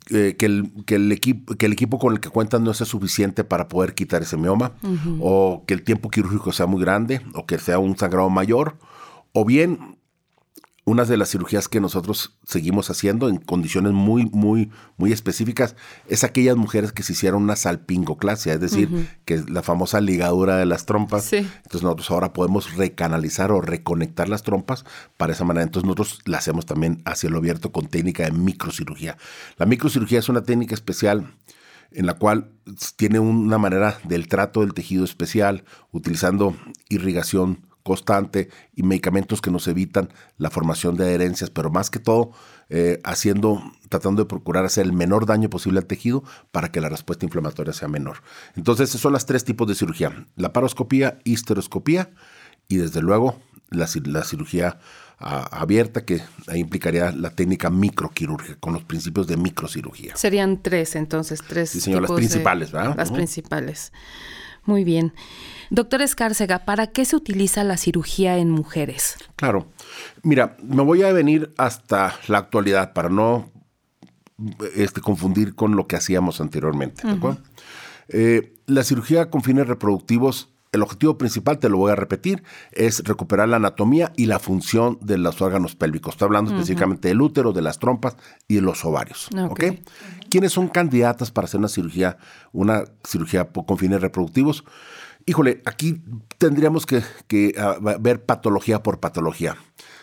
eh, 0.10 0.36
que, 0.40 0.48
el, 0.48 0.72
que, 0.88 0.96
el 0.96 1.12
equipo, 1.12 1.54
que 1.54 1.68
el 1.68 1.74
equipo 1.74 2.00
con 2.00 2.14
el 2.14 2.20
que 2.20 2.30
cuentan 2.30 2.64
no 2.64 2.74
sea 2.74 2.88
suficiente 2.88 3.44
para 3.44 3.68
poder 3.68 3.94
quitar 3.94 4.24
ese 4.24 4.38
mioma, 4.38 4.72
o 5.20 5.64
que 5.68 5.76
el 5.76 5.84
tiempo 5.84 6.10
quirúrgico 6.10 6.52
sea 6.52 6.66
muy 6.66 6.82
grande, 6.82 7.22
o 7.36 7.46
que 7.46 7.60
sea 7.60 7.78
un 7.78 7.96
sangrado 7.98 8.30
mayor, 8.30 8.78
o 9.34 9.46
bien 9.46 9.99
una 10.90 11.06
de 11.06 11.18
las 11.18 11.30
cirugías 11.30 11.70
que 11.70 11.80
nosotros 11.80 12.36
seguimos 12.44 12.90
haciendo 12.90 13.30
en 13.30 13.38
condiciones 13.38 13.94
muy, 13.94 14.26
muy, 14.32 14.72
muy 14.98 15.12
específicas 15.12 15.76
es 16.08 16.24
aquellas 16.24 16.58
mujeres 16.58 16.92
que 16.92 17.04
se 17.04 17.14
hicieron 17.14 17.44
una 17.44 17.56
salpingoclasia, 17.56 18.54
es 18.54 18.60
decir, 18.60 18.90
que 19.24 19.36
es 19.36 19.50
la 19.52 19.62
famosa 19.62 20.02
ligadura 20.02 20.58
de 20.58 20.66
las 20.66 20.88
trompas. 20.88 21.32
Entonces 21.32 21.84
nosotros 21.84 22.10
ahora 22.10 22.34
podemos 22.34 22.76
recanalizar 22.76 23.52
o 23.52 23.62
reconectar 23.62 24.30
las 24.30 24.42
trompas 24.42 24.84
para 25.16 25.34
esa 25.34 25.46
manera. 25.46 25.64
Entonces 25.64 25.86
nosotros 25.86 26.22
la 26.26 26.40
hacemos 26.40 26.66
también 26.66 27.04
hacia 27.06 27.30
lo 27.30 27.38
abierto 27.38 27.72
con 27.72 27.88
técnica 27.88 28.24
de 28.24 28.32
microcirugía. 28.32 29.16
La 29.58 29.68
microcirugía 29.68 30.18
es 30.18 30.28
una 30.28 30.42
técnica 30.42 30.74
especial 30.74 31.32
en 31.92 32.08
la 32.08 32.16
cual 32.16 32.50
tiene 32.96 33.20
una 33.20 33.60
manera 33.60 34.00
del 34.06 34.28
trato 34.28 34.62
del 34.62 34.74
tejido 34.74 35.04
especial, 35.06 35.64
utilizando 35.92 36.56
irrigación 36.90 37.69
constante 37.90 38.50
y 38.76 38.84
medicamentos 38.84 39.42
que 39.42 39.50
nos 39.50 39.68
evitan 39.68 40.10
la 40.38 40.52
formación 40.52 40.96
de 40.96 41.06
adherencias, 41.06 41.50
pero 41.50 41.72
más 41.72 41.90
que 41.90 41.98
todo 41.98 42.34
eh, 42.70 43.00
haciendo, 43.04 43.64
tratando 43.90 44.22
de 44.22 44.28
procurar 44.28 44.64
hacer 44.64 44.86
el 44.86 44.94
menor 44.94 45.26
daño 45.26 45.50
posible 45.50 45.80
al 45.80 45.88
tejido 45.88 46.24
para 46.52 46.72
que 46.72 46.82
la 46.82 46.90
respuesta 46.90 47.26
inflamatoria 47.26 47.74
sea 47.74 47.88
menor. 47.88 48.18
Entonces, 48.56 48.90
esos 48.90 49.02
son 49.02 49.14
los 49.14 49.26
tres 49.26 49.44
tipos 49.44 49.68
de 49.68 49.74
cirugía: 49.74 50.28
la 50.36 50.54
paroscopía, 50.54 51.18
histeroscopía 51.24 52.12
y 52.68 52.78
desde 52.78 53.02
luego 53.02 53.40
la, 53.72 53.88
cirugía 53.88 54.78
ah, 55.18 55.50
abierta 55.52 56.06
que 56.06 56.22
implicaría 56.54 57.12
la 57.12 57.32
técnica 57.32 57.72
microquirúrgica 57.72 58.60
con 58.60 58.74
los 58.74 58.84
principios 58.84 59.26
de 59.26 59.36
microcirugía. 59.36 60.16
Serían 60.16 60.62
tres, 60.62 60.96
entonces, 60.96 61.42
tres. 61.48 61.72
Sí, 61.72 61.82
señor, 61.82 62.04
las 62.04 62.12
principales, 62.12 62.72
¿verdad? 62.72 62.96
Las 62.96 63.12
principales. 63.12 63.92
Muy 64.66 64.84
bien. 64.84 65.14
Doctor 65.70 66.02
Escárcega, 66.02 66.66
¿para 66.66 66.88
qué 66.88 67.06
se 67.06 67.16
utiliza 67.16 67.64
la 67.64 67.78
cirugía 67.78 68.38
en 68.38 68.50
mujeres? 68.50 69.16
Claro. 69.36 69.68
Mira, 70.24 70.58
me 70.64 70.84
voy 70.84 71.04
a 71.04 71.14
venir 71.14 71.54
hasta 71.58 72.16
la 72.28 72.40
actualidad 72.40 72.94
para 72.94 73.10
no 73.10 73.52
este, 74.76 75.02
confundir 75.02 75.56
con 75.56 75.76
lo 75.76 75.88
que 75.88 75.96
hacíamos 75.96 76.42
anteriormente. 76.42 77.04
Eh, 78.08 78.56
la 78.66 78.84
cirugía 78.84 79.30
con 79.30 79.44
fines 79.44 79.68
reproductivos, 79.68 80.50
el 80.72 80.84
objetivo 80.84 81.18
principal, 81.18 81.58
te 81.58 81.70
lo 81.70 81.78
voy 81.78 81.92
a 81.92 81.96
repetir, 81.96 82.44
es 82.72 83.04
recuperar 83.04 83.50
la 83.50 83.58
anatomía 83.58 84.12
y 84.16 84.28
la 84.28 84.40
función 84.40 85.00
de 85.02 85.18
los 85.18 85.42
órganos 85.42 85.76
pélvicos. 85.76 86.14
Estoy 86.14 86.28
hablando 86.28 86.52
específicamente 86.52 87.08
del 87.08 87.22
útero, 87.22 87.54
de 87.54 87.62
las 87.62 87.80
trompas 87.80 88.18
y 88.48 88.56
de 88.56 88.62
los 88.62 88.86
ovarios. 88.86 89.30
¿Quiénes 90.30 90.52
son 90.52 90.68
candidatas 90.68 91.32
para 91.32 91.46
hacer 91.46 91.60
una 91.60 91.70
cirugía, 91.70 92.18
una 92.52 92.84
cirugía 93.04 93.46
con 93.46 93.78
fines 93.78 94.02
reproductivos? 94.02 94.64
Híjole, 95.26 95.62
aquí 95.66 96.04
tendríamos 96.38 96.86
que, 96.86 97.04
ah, 97.58 97.78
ver 98.00 98.24
patología 98.26 98.84
por 98.84 99.00
patología. 99.00 99.58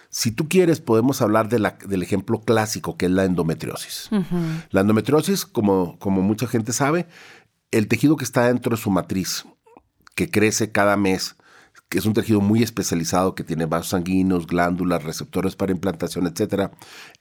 Si 0.08 0.30
tú 0.30 0.48
quieres, 0.48 0.80
podemos 0.80 1.20
hablar 1.22 1.48
de 1.48 1.58
la, 1.58 1.78
del 1.86 2.02
ejemplo 2.02 2.40
clásico, 2.40 2.96
que 2.96 3.06
es 3.06 3.12
la 3.12 3.24
endometriosis. 3.24 4.08
La 4.70 4.80
endometriosis, 4.80 5.44
como, 5.46 5.98
como 5.98 6.22
mucha 6.22 6.46
gente 6.46 6.72
sabe, 6.72 7.06
el 7.70 7.88
tejido 7.88 8.16
que 8.16 8.24
está 8.24 8.46
dentro 8.46 8.70
de 8.70 8.82
su 8.82 8.90
matriz, 8.90 9.44
que 10.16 10.28
crece 10.28 10.72
cada 10.72 10.96
mes, 10.96 11.36
que 11.88 11.98
es 11.98 12.06
un 12.06 12.14
tejido 12.14 12.40
muy 12.40 12.64
especializado, 12.64 13.36
que 13.36 13.44
tiene 13.44 13.66
vasos 13.66 13.90
sanguíneos, 13.90 14.48
glándulas, 14.48 15.04
receptores 15.04 15.54
para 15.54 15.70
implantación, 15.70 16.26
etc. 16.26 16.72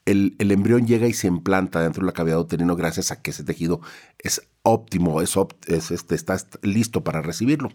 El, 0.05 0.35
el, 0.39 0.51
embrión 0.51 0.87
llega 0.87 1.07
y 1.07 1.13
se 1.13 1.27
implanta 1.27 1.81
dentro 1.81 2.01
de 2.01 2.07
la 2.07 2.13
cavidad 2.13 2.39
uterina 2.39 2.73
gracias 2.73 3.11
a 3.11 3.21
que 3.21 3.29
ese 3.29 3.43
tejido 3.43 3.81
es 4.17 4.41
óptimo, 4.63 5.21
es, 5.21 5.37
este, 5.67 6.15
está 6.15 6.37
listo 6.63 7.03
para 7.03 7.21
recibirlo. 7.21 7.69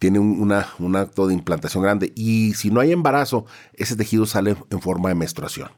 Tiene 0.00 0.18
un, 0.18 0.52
un 0.78 0.96
acto 0.96 1.26
de 1.26 1.34
implantación 1.34 1.82
grande 1.82 2.12
y 2.16 2.54
si 2.54 2.70
no 2.70 2.80
hay 2.80 2.92
embarazo, 2.92 3.46
ese 3.74 3.96
tejido 3.96 4.26
sale 4.26 4.56
en 4.70 4.80
forma 4.80 5.10
de 5.10 5.14
menstruación. 5.14 5.70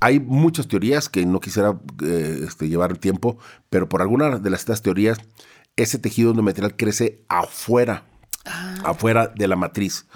Hay 0.00 0.20
muchas 0.20 0.68
teorías 0.68 1.08
que 1.08 1.24
no 1.24 1.40
quisiera 1.40 1.78
eh, 2.04 2.44
este, 2.46 2.68
llevar 2.68 2.98
tiempo, 2.98 3.38
pero 3.70 3.88
por 3.88 4.02
alguna 4.02 4.38
de 4.38 4.50
las, 4.50 4.60
estas 4.60 4.82
teorías, 4.82 5.18
ese 5.78 5.98
tejido 5.98 6.30
endometrial 6.30 6.76
crece 6.76 7.24
afuera 7.28 8.04
Ah. 8.50 8.74
afuera 8.84 9.28
de 9.34 9.48
la 9.48 9.56
matriz. 9.56 10.06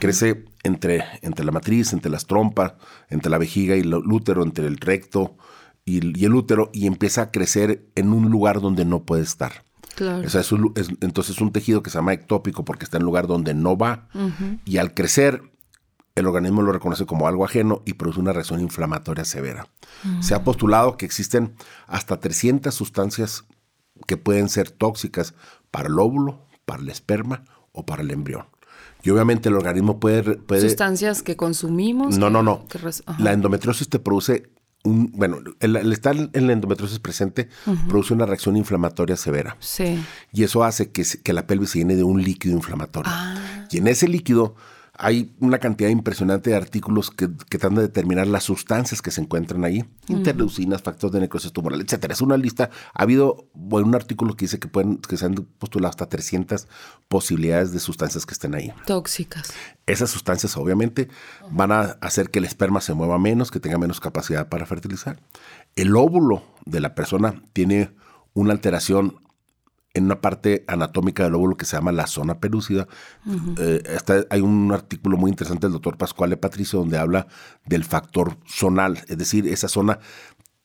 Crece 0.00 0.44
entre, 0.64 1.04
entre 1.22 1.44
la 1.44 1.52
matriz, 1.52 1.92
entre 1.92 2.10
las 2.10 2.26
trompas, 2.26 2.72
entre 3.08 3.30
la 3.30 3.38
vejiga 3.38 3.76
y 3.76 3.80
el 3.80 3.94
útero, 3.94 4.42
entre 4.42 4.66
el 4.66 4.76
recto 4.78 5.36
y, 5.84 6.24
el 6.24 6.34
útero, 6.34 6.68
y 6.74 6.86
empieza 6.86 7.22
a 7.22 7.30
crecer 7.30 7.86
en 7.94 8.12
un 8.12 8.28
lugar 8.28 8.60
donde 8.60 8.84
no 8.84 9.04
puede 9.04 9.22
estar. 9.22 9.64
Claro. 9.94 10.26
O 10.26 10.28
sea, 10.28 10.40
es 10.42 10.52
entonces 11.00 11.36
es 11.36 11.40
un 11.40 11.52
tejido 11.52 11.82
que 11.82 11.90
se 11.90 11.98
llama 11.98 12.12
ectópico 12.12 12.64
porque 12.64 12.84
está 12.84 12.96
en 12.96 13.04
un 13.04 13.06
lugar 13.06 13.26
donde 13.26 13.54
no 13.54 13.76
va. 13.76 14.08
Y 14.64 14.78
al 14.78 14.92
crecer, 14.94 15.42
el 16.16 16.26
organismo 16.26 16.60
lo 16.62 16.72
reconoce 16.72 17.06
como 17.06 17.28
algo 17.28 17.44
ajeno 17.44 17.82
y 17.86 17.94
produce 17.94 18.20
una 18.20 18.32
reacción 18.32 18.60
inflamatoria 18.60 19.24
severa. 19.24 19.68
Se 20.20 20.34
ha 20.34 20.42
postulado 20.42 20.96
que 20.96 21.06
existen 21.06 21.54
hasta 21.86 22.18
300 22.20 22.74
sustancias 22.74 23.44
que 24.08 24.16
pueden 24.16 24.48
ser 24.48 24.70
tóxicas 24.70 25.34
para 25.70 25.88
el 25.88 25.98
óvulo, 25.98 26.40
para 26.64 26.82
el 26.82 26.88
esperma 26.88 27.44
o 27.72 27.84
para 27.84 28.02
el 28.02 28.10
embrión. 28.10 28.46
Y 29.02 29.10
obviamente 29.10 29.50
el 29.50 29.54
organismo 29.54 30.00
puede... 30.00 30.22
puede 30.38 30.62
¿Sustancias 30.62 31.22
que 31.22 31.36
consumimos? 31.36 32.18
No, 32.18 32.30
no, 32.30 32.42
no. 32.42 32.64
la 33.18 33.32
endometriosis 33.32 33.88
te 33.90 33.98
produce 33.98 34.50
un... 34.82 35.12
Bueno, 35.12 35.40
el, 35.60 35.76
estar 35.92 36.16
en 36.16 36.46
la 36.46 36.54
endometriosis 36.54 36.98
presente 37.00 37.50
produce 37.86 38.14
una 38.14 38.24
reacción 38.24 38.56
inflamatoria 38.56 39.16
severa. 39.16 39.58
Sí. 39.60 40.02
Y 40.32 40.42
eso 40.42 40.64
hace 40.64 40.90
que, 40.90 41.04
que 41.22 41.32
la 41.34 41.46
pelvis 41.46 41.70
se 41.70 41.78
llene 41.80 41.94
de 41.94 42.02
un 42.02 42.22
líquido 42.22 42.56
inflamatorio. 42.56 43.12
Ah. 43.14 43.66
Y 43.70 43.76
en 43.76 43.88
ese 43.88 44.08
líquido 44.08 44.56
hay 45.00 45.32
una 45.38 45.58
cantidad 45.58 45.88
impresionante 45.90 46.50
de 46.50 46.56
artículos 46.56 47.12
que, 47.12 47.28
tratan 47.28 47.76
de 47.76 47.82
determinar 47.82 48.26
las 48.26 48.42
sustancias 48.42 49.00
que 49.00 49.12
se 49.12 49.20
encuentran 49.20 49.64
ahí, 49.64 49.84
interleucinas, 50.08 50.82
factores 50.82 51.12
de 51.12 51.20
necrosis 51.20 51.52
tumoral, 51.52 51.80
etcétera. 51.80 52.12
Es 52.14 52.20
una 52.20 52.36
lista. 52.36 52.70
Ha 52.94 53.04
habido 53.04 53.48
un 53.54 53.94
artículo 53.94 54.34
que 54.34 54.46
dice 54.46 54.58
que 54.58 54.66
pueden 54.66 54.98
que 54.98 55.16
se 55.16 55.26
han 55.26 55.34
postulado 55.34 55.90
hasta 55.90 56.08
300 56.08 56.66
posibilidades 57.06 57.70
de 57.70 57.78
sustancias 57.78 58.26
que 58.26 58.34
estén 58.34 58.56
ahí. 58.56 58.72
Tóxicas. 58.86 59.52
Esas 59.86 60.10
sustancias 60.10 60.56
obviamente 60.56 61.08
van 61.48 61.70
a 61.70 61.80
hacer 62.00 62.30
que 62.30 62.40
el 62.40 62.44
esperma 62.44 62.80
se 62.80 62.92
mueva 62.92 63.18
menos, 63.18 63.52
que 63.52 63.60
tenga 63.60 63.78
menos 63.78 64.00
capacidad 64.00 64.48
para 64.48 64.66
fertilizar. 64.66 65.20
El 65.76 65.94
óvulo 65.94 66.42
de 66.66 66.80
la 66.80 66.96
persona 66.96 67.40
tiene 67.52 67.92
una 68.34 68.52
alteración 68.52 69.20
en 69.98 70.06
una 70.06 70.20
parte 70.20 70.64
anatómica 70.66 71.24
del 71.24 71.34
óvulo 71.34 71.56
que 71.56 71.66
se 71.66 71.76
llama 71.76 71.92
la 71.92 72.06
zona 72.06 72.40
pelúcida. 72.40 72.88
Eh, 73.58 73.82
hay 74.30 74.40
un 74.40 74.72
artículo 74.72 75.16
muy 75.16 75.30
interesante 75.30 75.66
del 75.66 75.74
doctor 75.74 75.98
Pascual 75.98 76.36
Patricio 76.38 76.78
donde 76.78 76.98
habla 76.98 77.26
del 77.66 77.84
factor 77.84 78.38
zonal, 78.46 79.02
es 79.08 79.18
decir, 79.18 79.46
esa 79.46 79.68
zona 79.68 79.98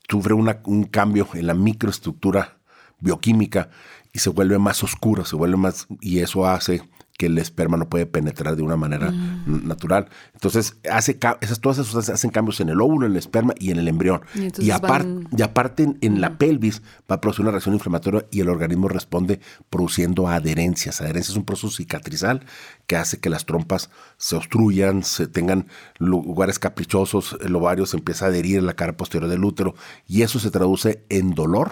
sufre 0.08 0.34
un 0.34 0.84
cambio 0.86 1.28
en 1.34 1.48
la 1.48 1.54
microestructura 1.54 2.60
bioquímica 3.00 3.70
y 4.14 4.20
se 4.20 4.30
vuelve 4.30 4.60
más 4.60 4.84
oscura, 4.84 5.26
se 5.26 5.36
vuelve 5.36 5.58
más, 5.58 5.88
y 6.00 6.20
eso 6.20 6.48
hace 6.48 6.84
que 7.24 7.28
el 7.28 7.38
esperma 7.38 7.78
no 7.78 7.88
puede 7.88 8.06
penetrar 8.06 8.58
de 8.58 8.64
una 8.64 8.76
manera 8.76 9.10
mm. 9.10 9.66
natural. 9.66 10.10
Entonces, 10.34 10.76
hace 10.92 11.18
esas, 11.40 11.62
todas 11.62 11.78
esas 11.78 11.86
sustancias 11.86 12.16
hacen 12.16 12.32
cambios 12.32 12.60
en 12.60 12.68
el 12.68 12.82
óvulo, 12.82 13.06
en 13.06 13.14
el 13.14 13.18
esperma 13.18 13.54
y 13.58 13.72
en 13.72 13.80
el 13.80 13.88
embrión. 13.88 14.24
Y, 14.60 14.72
aparte, 14.72 15.96
en, 16.02 16.20
la 16.20 16.38
pelvis 16.38 16.82
va 17.10 17.16
a 17.16 17.22
producir 17.22 17.44
una 17.44 17.52
reacción 17.52 17.76
inflamatoria 17.76 18.26
y 18.30 18.42
el 18.42 18.50
organismo 18.50 18.90
responde 18.90 19.40
produciendo 19.70 20.28
adherencias. 20.28 21.00
Adherencias 21.00 21.30
es 21.30 21.38
un 21.38 21.46
proceso 21.46 21.70
cicatrizal 21.70 22.46
que 22.88 22.98
hace 22.98 23.22
que 23.22 23.30
las 23.30 23.46
trompas 23.46 23.90
se 24.18 24.36
obstruyan, 24.36 25.04
se 25.04 25.28
tengan 25.28 25.68
lugares 26.00 26.60
caprichosos, 26.60 27.38
el 27.40 27.56
ovario 27.56 27.86
se 27.86 27.96
empieza 27.96 28.26
a 28.26 28.28
adherir 28.28 28.58
en 28.58 28.66
la 28.66 28.74
cara 28.74 28.98
posterior 28.98 29.30
del 29.30 29.46
útero 29.46 29.76
y 30.08 30.24
eso 30.24 30.40
se 30.40 30.52
traduce 30.52 31.06
en 31.08 31.36
dolor 31.36 31.72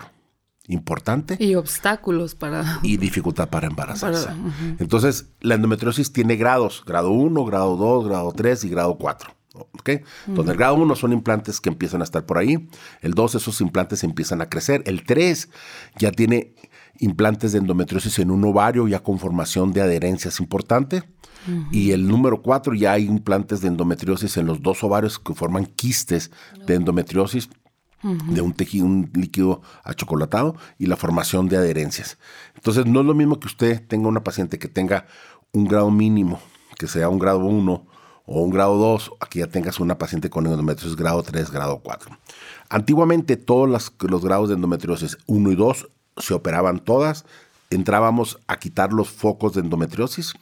importante. 0.68 1.38
Y 1.39 1.56
obstáculos 1.56 2.36
para... 2.36 2.80
Y 2.84 2.98
dificultad 2.98 3.50
para 3.50 3.68
embarazarse. 3.68 4.30
Entonces, 4.80 5.27
la 5.41 5.56
endometriosis 5.56 6.13
tiene 6.13 6.36
grados, 6.36 6.84
grado 6.86 7.12
1, 7.12 7.46
grado 7.46 7.75
2, 7.75 8.08
grado 8.08 8.32
3 8.32 8.63
y 8.65 8.70
grado 8.70 8.98
4. 8.98 9.36
¿ok? 9.53 9.89
Donde 10.27 10.51
el 10.51 10.58
grado 10.58 10.75
1 10.75 10.96
son 10.96 11.13
implantes 11.13 11.60
que 11.60 11.70
empiezan 11.70 12.01
a 12.01 12.03
estar 12.03 12.25
por 12.25 12.38
ahí, 12.38 12.70
el 13.01 13.13
2 13.13 13.36
esos 13.36 13.62
implantes 13.62 14.03
empiezan 14.03 14.41
a 14.41 14.50
crecer, 14.50 14.84
el 14.86 15.03
3 15.03 15.50
ya 15.98 16.12
tiene 16.12 16.56
implantes 17.00 17.51
de 17.51 17.60
endometriosis 17.60 18.20
en 18.20 18.32
un 18.32 18.44
ovario 18.46 18.88
ya 18.88 19.00
con 19.00 19.20
formación 19.20 19.74
de 19.74 19.82
adherencias 19.82 20.39
importante. 20.39 21.03
Y 21.72 21.89
el 21.89 22.08
número 22.08 22.44
4 22.44 22.75
ya 22.75 22.91
hay 22.91 23.06
implantes 23.06 23.62
de 23.62 23.70
endometriosis 23.70 24.38
en 24.38 24.46
los 24.46 24.62
dos 24.62 24.84
ovarios 24.84 25.18
que 25.18 25.34
forman 25.34 25.65
quistes 25.65 26.30
de 26.68 26.75
endometriosis 26.75 27.50
de 28.03 28.41
un 28.41 28.53
tejido, 28.53 28.86
un 28.86 29.10
líquido 29.13 29.62
achocolatado 29.84 30.55
y 30.79 30.88
la 30.88 30.96
formación 30.96 31.48
de 31.50 31.58
adherencias. 31.58 32.17
Entonces, 32.55 32.86
no 32.86 33.01
es 33.01 33.05
lo 33.05 33.13
mismo 33.13 33.39
que 33.39 33.48
usted 33.48 33.86
tenga 33.88 34.08
una 34.08 34.24
paciente 34.24 34.60
que 34.60 34.67
tenga 34.67 35.05
un 35.51 35.65
grado 35.65 35.91
mínimo, 35.91 36.39
que 36.77 36.88
sea 36.88 37.10
un 37.10 37.20
grado 37.20 37.39
1 37.39 37.86
o 38.25 38.41
un 38.41 38.50
grado 38.50 38.77
2, 38.77 39.12
aquí 39.20 39.39
ya 39.39 39.48
tengas 39.48 39.79
una 39.79 39.98
paciente 39.98 40.29
con 40.29 40.46
endometriosis 40.46 40.96
grado 40.96 41.22
3, 41.22 41.51
grado 41.51 41.81
4. 41.84 42.17
Antiguamente 42.70 43.36
todos 43.36 43.70
los, 43.70 44.22
grados 44.22 44.50
de 44.50 44.55
endometriosis 44.55 45.17
1 45.27 45.51
y 45.51 45.55
2 45.55 45.89
se 46.17 46.34
operaban 46.34 46.79
todas, 46.79 47.25
entrábamos 47.70 48.39
a 48.48 48.58
quitar 48.58 48.93
los 48.93 49.10
focos 49.10 49.53
de 49.53 49.62
endometriosis. 49.62 50.34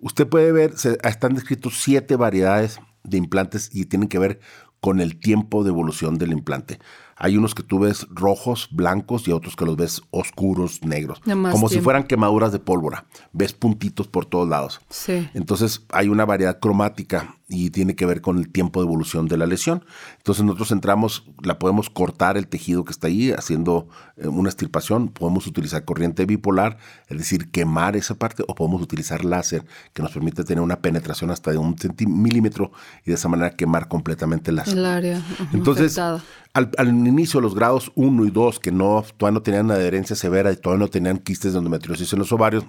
Usted 0.00 0.28
puede 0.28 0.52
ver, 0.52 0.76
se, 0.78 0.98
están 1.02 1.34
descritos 1.34 1.80
siete 1.80 2.16
variedades 2.16 2.78
de 3.04 3.18
implantes 3.18 3.70
y 3.72 3.86
tienen 3.86 4.08
que 4.08 4.18
ver 4.18 4.40
con 4.84 5.00
el 5.00 5.18
tiempo 5.18 5.64
de 5.64 5.70
evolución 5.70 6.18
del 6.18 6.32
implante. 6.32 6.78
Hay 7.16 7.38
unos 7.38 7.54
que 7.54 7.62
tú 7.62 7.78
ves 7.78 8.06
rojos, 8.10 8.68
blancos 8.70 9.26
y 9.26 9.32
otros 9.32 9.56
que 9.56 9.64
los 9.64 9.76
ves 9.76 10.02
oscuros, 10.10 10.82
negros. 10.82 11.22
Como 11.24 11.70
si 11.70 11.80
fueran 11.80 12.04
quemaduras 12.04 12.52
de 12.52 12.58
pólvora. 12.58 13.06
Ves 13.32 13.54
puntitos 13.54 14.08
por 14.08 14.26
todos 14.26 14.46
lados. 14.46 14.82
Sí. 14.90 15.26
Entonces 15.32 15.86
hay 15.88 16.08
una 16.08 16.26
variedad 16.26 16.58
cromática 16.60 17.38
y 17.46 17.70
tiene 17.70 17.94
que 17.94 18.06
ver 18.06 18.22
con 18.22 18.38
el 18.38 18.48
tiempo 18.48 18.80
de 18.80 18.86
evolución 18.86 19.28
de 19.28 19.36
la 19.36 19.46
lesión. 19.46 19.84
Entonces 20.16 20.44
nosotros 20.44 20.70
entramos, 20.72 21.24
la 21.42 21.58
podemos 21.58 21.90
cortar 21.90 22.38
el 22.38 22.48
tejido 22.48 22.84
que 22.84 22.92
está 22.92 23.08
ahí 23.08 23.32
haciendo 23.32 23.88
eh, 24.16 24.28
una 24.28 24.48
extirpación, 24.48 25.08
podemos 25.08 25.46
utilizar 25.46 25.84
corriente 25.84 26.24
bipolar, 26.24 26.78
es 27.08 27.18
decir, 27.18 27.50
quemar 27.50 27.96
esa 27.96 28.14
parte, 28.14 28.44
o 28.48 28.54
podemos 28.54 28.80
utilizar 28.80 29.24
láser 29.24 29.64
que 29.92 30.02
nos 30.02 30.12
permite 30.12 30.44
tener 30.44 30.62
una 30.62 30.80
penetración 30.80 31.30
hasta 31.30 31.50
de 31.50 31.58
un 31.58 31.76
milímetro 32.06 32.72
y 33.04 33.10
de 33.10 33.14
esa 33.14 33.28
manera 33.28 33.50
quemar 33.50 33.88
completamente 33.88 34.50
el 34.50 34.60
El 34.66 34.86
área. 34.86 35.22
Entonces, 35.52 35.98
al, 35.98 36.88
inicio, 36.88 37.40
los 37.40 37.54
grados 37.54 37.92
1 37.94 38.24
y 38.24 38.30
2, 38.30 38.60
que 38.60 38.72
no, 38.72 39.04
todavía 39.16 39.34
no 39.34 39.42
tenían 39.42 39.70
adherencia 39.70 40.16
severa 40.16 40.50
y 40.52 40.56
todavía 40.56 40.84
no 40.84 40.90
tenían 40.90 41.18
quistes 41.18 41.52
de 41.52 41.58
endometriosis 41.58 42.12
en 42.12 42.20
los 42.20 42.32
ovarios, 42.32 42.64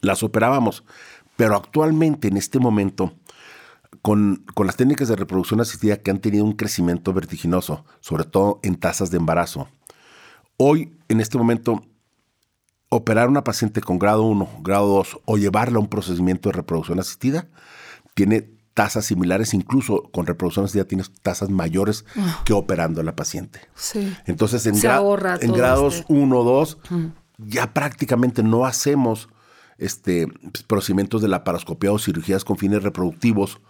las 0.00 0.22
operábamos. 0.22 0.84
Pero 1.36 1.54
actualmente, 1.56 2.28
en 2.28 2.36
este 2.36 2.58
momento, 2.58 3.14
con, 4.02 4.44
con, 4.54 4.66
las 4.66 4.76
técnicas 4.76 5.08
de 5.08 5.16
reproducción 5.16 5.60
asistida 5.60 5.96
que 5.96 6.10
han 6.10 6.20
tenido 6.20 6.44
un 6.44 6.52
crecimiento 6.52 7.12
vertiginoso, 7.12 7.84
sobre 8.00 8.24
todo 8.24 8.60
en 8.62 8.76
tasas 8.76 9.10
de 9.10 9.18
embarazo, 9.18 9.68
hoy, 10.56 10.96
en 11.08 11.20
este 11.20 11.38
momento, 11.38 11.82
operar 12.88 13.26
a 13.26 13.30
una 13.30 13.44
paciente 13.44 13.80
con 13.80 13.98
grado 13.98 14.22
1, 14.24 14.48
grado 14.62 14.88
2 14.88 15.20
o 15.24 15.36
llevarla 15.36 15.78
a 15.78 15.80
un 15.80 15.88
procedimiento 15.88 16.48
de 16.48 16.54
reproducción 16.54 16.98
asistida 16.98 17.48
tiene 18.14 18.50
tasas 18.74 19.04
similares, 19.04 19.54
incluso 19.54 20.04
con 20.12 20.26
reproducción 20.26 20.64
asistida 20.64 20.84
tienes 20.84 21.12
tasas 21.22 21.50
mayores 21.50 22.04
ah. 22.16 22.42
que 22.44 22.52
operando 22.52 23.00
a 23.00 23.04
la 23.04 23.16
paciente. 23.16 23.60
Sí. 23.74 24.12
Entonces, 24.26 24.66
en, 24.66 24.74
en 24.74 25.52
grados 25.52 26.04
1 26.08 26.38
o 26.38 26.44
2, 26.44 26.78
ya 27.38 27.72
prácticamente 27.72 28.42
no 28.42 28.66
hacemos 28.66 29.28
este, 29.78 30.28
procedimientos 30.66 31.22
de 31.22 31.28
la 31.28 31.44
paroscopía 31.44 31.92
o 31.92 31.98
cirugías 31.98 32.44
con 32.44 32.58
fines 32.58 32.82
reproductivos 32.82 33.60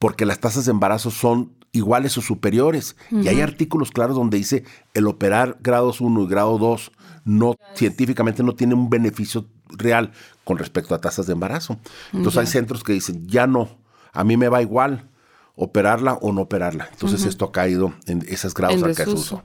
porque 0.00 0.24
las 0.24 0.40
tasas 0.40 0.64
de 0.64 0.70
embarazo 0.72 1.10
son 1.10 1.52
iguales 1.72 2.16
o 2.16 2.22
superiores. 2.22 2.96
Y 3.10 3.28
hay 3.28 3.42
artículos 3.42 3.90
claros 3.92 4.16
donde 4.16 4.38
dice 4.38 4.64
el 4.94 5.06
operar 5.06 5.58
grados 5.60 6.00
1 6.00 6.22
y 6.22 6.26
grado 6.26 6.58
2 6.58 6.90
no, 7.26 7.54
científicamente 7.74 8.42
no 8.42 8.54
tiene 8.54 8.74
un 8.74 8.88
beneficio 8.88 9.46
real 9.68 10.12
con 10.42 10.56
respecto 10.56 10.94
a 10.94 11.02
tasas 11.02 11.26
de 11.26 11.34
embarazo. 11.34 11.78
Entonces 12.14 12.40
hay 12.40 12.46
centros 12.46 12.82
que 12.82 12.94
dicen, 12.94 13.26
ya 13.28 13.46
no, 13.46 13.68
a 14.12 14.24
mí 14.24 14.38
me 14.38 14.48
va 14.48 14.62
igual 14.62 15.10
operarla 15.54 16.14
o 16.14 16.32
no 16.32 16.40
operarla. 16.40 16.88
Entonces 16.90 17.26
esto 17.26 17.44
ha 17.44 17.52
caído 17.52 17.92
en 18.06 18.24
esos 18.26 18.54
grados 18.54 18.82
al 18.82 19.08
uso. 19.10 19.42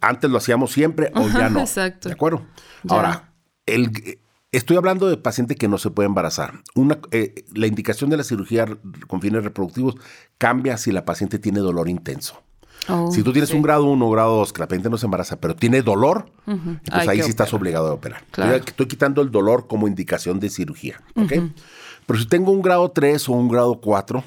Antes 0.00 0.28
lo 0.28 0.38
hacíamos 0.38 0.72
siempre 0.72 1.12
o 1.14 1.28
ya 1.28 1.48
no. 1.50 1.60
Exacto. 1.60 2.08
¿De 2.08 2.14
acuerdo? 2.14 2.44
Ahora, 2.88 3.32
el, 3.64 4.18
estoy 4.56 4.76
hablando 4.76 5.08
de 5.08 5.16
paciente 5.16 5.54
que 5.54 5.68
no 5.68 5.78
se 5.78 5.90
puede 5.90 6.06
embarazar. 6.06 6.62
Una, 6.74 6.98
eh, 7.10 7.44
la 7.54 7.66
indicación 7.66 8.10
de 8.10 8.16
la 8.16 8.24
cirugía 8.24 8.66
con 9.06 9.20
fines 9.20 9.44
reproductivos 9.44 9.96
cambia 10.38 10.76
si 10.76 10.92
la 10.92 11.04
paciente 11.04 11.38
tiene 11.38 11.60
dolor 11.60 11.88
intenso. 11.88 12.42
Oh, 12.88 13.10
si 13.10 13.22
tú 13.22 13.32
tienes 13.32 13.52
un 13.52 13.62
grado 13.62 13.84
1 13.84 14.06
o 14.06 14.10
grado 14.10 14.36
2 14.36 14.52
que 14.52 14.60
la 14.60 14.68
paciente 14.68 14.90
no 14.90 14.96
se 14.96 15.06
embaraza, 15.06 15.40
pero 15.40 15.56
tiene 15.56 15.82
dolor, 15.82 16.30
entonces 16.46 17.08
ahí 17.08 17.20
sí 17.22 17.30
estás 17.30 17.52
obligado 17.52 17.88
a 17.88 17.94
operar. 17.94 18.22
Estoy, 18.64 18.86
quitando 18.86 19.22
el 19.22 19.30
dolor 19.30 19.66
como 19.66 19.88
indicación 19.88 20.38
de 20.38 20.50
cirugía. 20.50 21.00
Pero 21.14 22.18
si 22.18 22.26
tengo 22.26 22.52
un 22.52 22.62
grado 22.62 22.90
3 22.90 23.28
o 23.28 23.32
un 23.32 23.48
grado 23.48 23.80
4, 23.80 24.22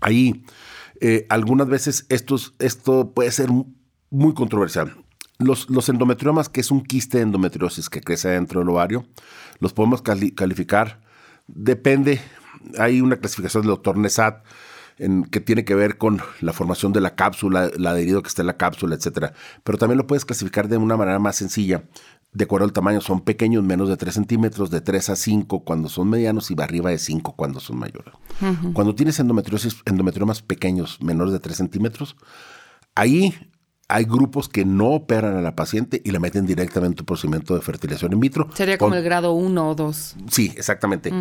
ahí 0.00 0.42
eh, 1.00 1.26
algunas 1.28 1.68
veces 1.68 2.06
esto 2.08 3.10
puede 3.12 3.30
ser 3.30 3.50
muy 4.10 4.32
controversial. 4.32 4.96
Los, 5.38 5.68
los, 5.68 5.88
endometriomas, 5.88 6.48
que 6.48 6.60
es 6.60 6.70
un 6.70 6.82
quiste 6.82 7.18
de 7.18 7.24
endometriosis 7.24 7.90
que 7.90 8.00
crece 8.00 8.28
dentro 8.30 8.60
del 8.60 8.68
ovario, 8.70 9.06
los 9.60 9.72
podemos 9.72 10.00
calificar, 10.00 11.00
depende, 11.46 12.20
hay 12.78 13.00
una 13.00 13.16
clasificación 13.16 13.62
del 13.62 13.70
doctor 13.70 13.98
Nesat 13.98 14.44
en, 14.98 15.24
que 15.24 15.40
tiene 15.40 15.64
que 15.64 15.74
ver 15.74 15.98
con 15.98 16.22
la 16.40 16.54
formación 16.54 16.92
de 16.92 17.02
la 17.02 17.14
cápsula, 17.14 17.66
el 17.66 17.86
adherido 17.86 18.22
que 18.22 18.28
está 18.28 18.42
en 18.42 18.46
la 18.46 18.56
cápsula, 18.56 18.94
etcétera. 18.94 19.34
Pero 19.62 19.76
también 19.76 19.98
lo 19.98 20.06
puedes 20.06 20.24
clasificar 20.24 20.68
de 20.68 20.78
una 20.78 20.96
manera 20.96 21.18
más 21.18 21.36
sencilla, 21.36 21.84
de 22.36 22.44
acuerdo 22.44 22.66
al 22.66 22.72
tamaño, 22.72 23.00
son 23.00 23.22
pequeños, 23.22 23.64
menos 23.64 23.88
de 23.88 23.96
3 23.96 24.12
centímetros, 24.12 24.70
de 24.70 24.82
3 24.82 25.10
a 25.10 25.16
5 25.16 25.64
cuando 25.64 25.88
son 25.88 26.10
medianos 26.10 26.50
y 26.50 26.60
arriba 26.60 26.90
de 26.90 26.98
5 26.98 27.32
cuando 27.34 27.60
son 27.60 27.78
mayores. 27.78 28.12
Cuando 28.74 28.94
tienes 28.94 29.18
endometriosis, 29.18 29.78
endometriomas 29.86 30.42
pequeños, 30.42 31.00
menores 31.00 31.32
de 31.32 31.40
3 31.40 31.56
centímetros, 31.56 32.16
ahí 32.94 33.34
hay 33.88 34.04
grupos 34.04 34.48
que 34.48 34.64
no 34.64 34.88
operan 34.88 35.36
a 35.36 35.40
la 35.40 35.54
paciente 35.54 36.02
y 36.04 36.10
la 36.10 36.18
meten 36.18 36.44
directamente 36.44 37.02
en 37.02 37.06
procedimiento 37.06 37.54
de 37.54 37.60
fertilización 37.60 38.12
in 38.12 38.20
vitro. 38.20 38.48
Sería 38.54 38.78
como 38.78 38.94
el 38.94 39.04
grado 39.04 39.32
1 39.32 39.70
o 39.70 39.74
2. 39.74 40.16
Sí, 40.30 40.52
exactamente. 40.56 41.12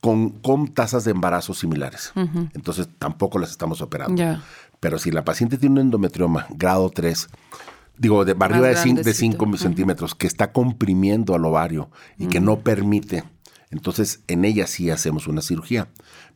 con, 0.00 0.30
con, 0.30 0.68
tasas 0.68 1.04
de 1.04 1.12
embarazo 1.12 1.54
similares. 1.54 2.12
Entonces 2.54 2.88
tampoco 2.98 3.38
las 3.38 3.50
estamos 3.50 3.80
operando. 3.80 4.22
Pero 4.80 4.98
si 4.98 5.10
la 5.10 5.24
paciente 5.24 5.56
tiene 5.56 5.74
un 5.74 5.86
endometrioma 5.86 6.46
grado 6.50 6.90
3, 6.90 7.28
digo, 7.96 8.24
de 8.24 8.36
arriba 8.38 8.68
de 8.68 9.14
5 9.14 9.56
centímetros, 9.56 10.14
que 10.14 10.26
está 10.26 10.52
comprimiendo 10.52 11.34
al 11.34 11.44
ovario 11.44 11.90
y 12.18 12.26
que 12.26 12.40
no 12.40 12.60
permite, 12.60 13.24
entonces 13.70 14.20
en 14.26 14.44
ella 14.44 14.66
sí 14.66 14.90
hacemos 14.90 15.26
una 15.26 15.40
cirugía. 15.40 15.88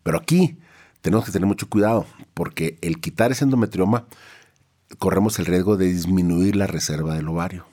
Pero 0.03 0.19
aquí 0.19 0.59
tenemos 1.03 1.27
que 1.27 1.33
tener 1.33 1.47
mucho 1.47 1.69
cuidado, 1.69 2.07
porque 2.33 2.79
el 2.81 3.01
quitar 3.01 3.33
ese 3.33 3.45
endometrioma 3.45 4.07
corremos 4.99 5.39
el 5.39 5.47
riesgo 5.47 5.77
de 5.77 5.87
disminuir 5.87 6.57
la 6.57 6.67
reserva 6.67 7.15
del 7.15 7.29
ovario. 7.29 7.67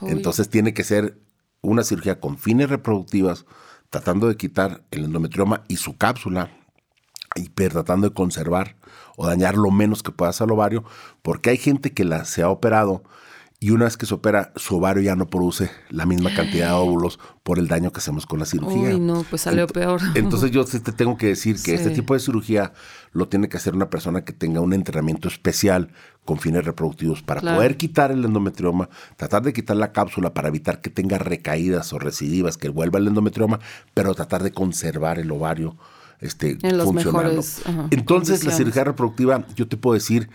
Entonces 0.00 0.48
tiene 0.48 0.74
que 0.74 0.82
ser 0.82 1.18
una 1.60 1.84
cirugía 1.84 2.18
con 2.18 2.36
fines 2.36 2.68
reproductivas, 2.68 3.46
tratando 3.88 4.26
de 4.26 4.36
quitar 4.36 4.82
el 4.90 5.04
endometrioma 5.04 5.62
y 5.68 5.76
su 5.76 5.96
cápsula, 5.96 6.50
y 7.34 7.48
tratando 7.48 8.08
de 8.08 8.14
conservar 8.14 8.76
o 9.16 9.26
dañar 9.26 9.56
lo 9.56 9.70
menos 9.70 10.02
que 10.02 10.12
pueda 10.12 10.32
al 10.38 10.50
ovario, 10.50 10.84
porque 11.22 11.50
hay 11.50 11.56
gente 11.56 11.92
que 11.92 12.04
la, 12.04 12.24
se 12.24 12.42
ha 12.42 12.48
operado 12.48 13.02
y 13.62 13.70
una 13.70 13.84
vez 13.84 13.96
que 13.96 14.06
se 14.06 14.14
opera, 14.14 14.52
su 14.56 14.74
ovario 14.74 15.04
ya 15.04 15.14
no 15.14 15.28
produce 15.28 15.70
la 15.88 16.04
misma 16.04 16.34
cantidad 16.34 16.70
de 16.70 16.72
óvulos 16.72 17.20
por 17.44 17.60
el 17.60 17.68
daño 17.68 17.92
que 17.92 17.98
hacemos 17.98 18.26
con 18.26 18.40
la 18.40 18.44
cirugía. 18.44 18.88
Uy, 18.88 18.98
no, 18.98 19.24
pues 19.30 19.42
salió 19.42 19.68
peor. 19.68 20.00
Entonces 20.16 20.50
yo 20.50 20.64
te 20.64 20.80
tengo 20.90 21.16
que 21.16 21.28
decir 21.28 21.62
que 21.62 21.72
este 21.74 21.90
tipo 21.90 22.12
de 22.12 22.18
cirugía 22.18 22.72
lo 23.12 23.28
tiene 23.28 23.48
que 23.48 23.56
hacer 23.56 23.76
una 23.76 23.88
persona 23.88 24.24
que 24.24 24.32
tenga 24.32 24.60
un 24.60 24.72
entrenamiento 24.72 25.28
especial 25.28 25.92
con 26.24 26.40
fines 26.40 26.64
reproductivos 26.64 27.22
para 27.22 27.40
poder 27.40 27.76
quitar 27.76 28.10
el 28.10 28.24
endometrioma, 28.24 28.88
tratar 29.16 29.42
de 29.42 29.52
quitar 29.52 29.76
la 29.76 29.92
cápsula 29.92 30.34
para 30.34 30.48
evitar 30.48 30.80
que 30.80 30.90
tenga 30.90 31.18
recaídas 31.18 31.92
o 31.92 32.00
recidivas, 32.00 32.56
que 32.56 32.68
vuelva 32.68 32.98
el 32.98 33.06
endometrioma, 33.06 33.60
pero 33.94 34.12
tratar 34.16 34.42
de 34.42 34.50
conservar 34.50 35.20
el 35.20 35.30
ovario 35.30 35.76
este, 36.18 36.58
en 36.62 36.78
los 36.78 36.92
Mejores, 36.92 37.62
Entonces, 37.90 38.42
la 38.42 38.50
cirugía 38.50 38.82
reproductiva, 38.82 39.46
yo 39.54 39.68
te 39.68 39.76
puedo 39.76 39.94
decir 39.94 40.30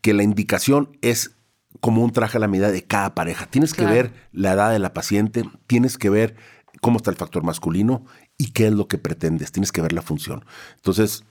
que 0.00 0.14
la 0.14 0.22
indicación 0.22 0.96
es 1.02 1.32
como 1.78 2.02
un 2.02 2.12
traje 2.12 2.36
a 2.36 2.40
la 2.40 2.48
medida 2.48 2.70
de 2.70 2.82
cada 2.82 3.14
pareja. 3.14 3.46
Tienes 3.46 3.74
que 3.74 3.84
ver 3.84 4.12
la 4.32 4.52
edad 4.52 4.72
de 4.72 4.78
la 4.78 4.92
paciente, 4.92 5.44
tienes 5.66 5.98
que 5.98 6.10
ver 6.10 6.34
cómo 6.80 6.96
está 6.96 7.10
el 7.10 7.16
factor 7.16 7.44
masculino 7.44 8.04
y 8.36 8.52
qué 8.52 8.66
es 8.66 8.72
lo 8.72 8.88
que 8.88 8.98
pretendes, 8.98 9.52
tienes 9.52 9.72
que 9.72 9.82
ver 9.82 9.92
la 9.92 10.02
función. 10.02 10.44
Entonces, 10.76 11.24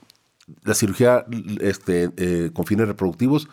la 0.64 0.74
cirugía 0.74 1.24
este, 1.60 2.10
eh, 2.16 2.50
con 2.52 2.66
fines 2.66 2.88
reproductivos 2.88 3.48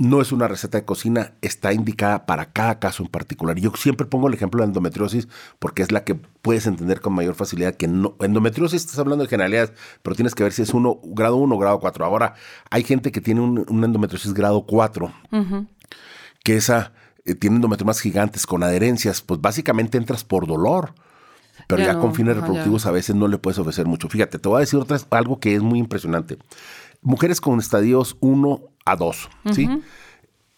no 0.00 0.22
es 0.22 0.32
una 0.32 0.48
receta 0.48 0.78
de 0.78 0.84
cocina, 0.86 1.34
está 1.42 1.74
indicada 1.74 2.24
para 2.24 2.52
cada 2.52 2.78
caso 2.78 3.02
en 3.02 3.10
particular. 3.10 3.58
Yo 3.58 3.70
siempre 3.76 4.06
pongo 4.06 4.28
el 4.28 4.34
ejemplo 4.34 4.62
de 4.62 4.68
endometriosis 4.68 5.28
porque 5.58 5.82
es 5.82 5.92
la 5.92 6.04
que 6.04 6.14
puedes 6.14 6.66
entender 6.66 7.02
con 7.02 7.12
mayor 7.12 7.34
facilidad 7.34 7.74
que 7.74 7.86
no, 7.86 8.16
endometriosis 8.20 8.80
estás 8.80 8.98
hablando 8.98 9.24
de 9.24 9.28
generalidades, 9.28 9.74
pero 10.02 10.16
tienes 10.16 10.34
que 10.34 10.42
ver 10.42 10.52
si 10.52 10.62
es 10.62 10.72
uno, 10.72 11.00
grado 11.04 11.36
1 11.36 11.54
o 11.54 11.58
grado 11.58 11.80
4. 11.80 12.04
Ahora, 12.04 12.34
hay 12.70 12.82
gente 12.82 13.12
que 13.12 13.20
tiene 13.20 13.42
un, 13.42 13.58
endometriosis 13.84 14.32
grado 14.32 14.64
4, 14.66 15.12
que 16.42 16.56
esa 16.56 16.92
eh, 17.24 17.34
tiene 17.34 17.56
endometriomas 17.56 18.00
gigantes 18.00 18.46
con 18.46 18.62
adherencias, 18.62 19.20
pues 19.22 19.40
básicamente 19.40 19.98
entras 19.98 20.24
por 20.24 20.46
dolor. 20.46 20.94
Pero 21.66 21.84
ya, 21.84 21.98
con 21.98 22.14
fines 22.14 22.34
reproductivos 22.34 22.86
a 22.86 22.90
veces 22.90 23.14
no 23.14 23.28
le 23.28 23.38
puedes 23.38 23.58
ofrecer 23.58 23.86
mucho. 23.86 24.08
Fíjate, 24.08 24.38
te 24.38 24.48
voy 24.48 24.56
a 24.56 24.60
decir 24.60 24.78
otra, 24.78 24.98
algo 25.10 25.38
que 25.38 25.54
es 25.54 25.62
muy 25.62 25.78
impresionante. 25.78 26.38
Mujeres 27.02 27.40
con 27.40 27.58
estadios 27.58 28.16
1 28.20 28.60
a 28.86 28.96
2, 28.96 29.28
¿sí? 29.52 29.68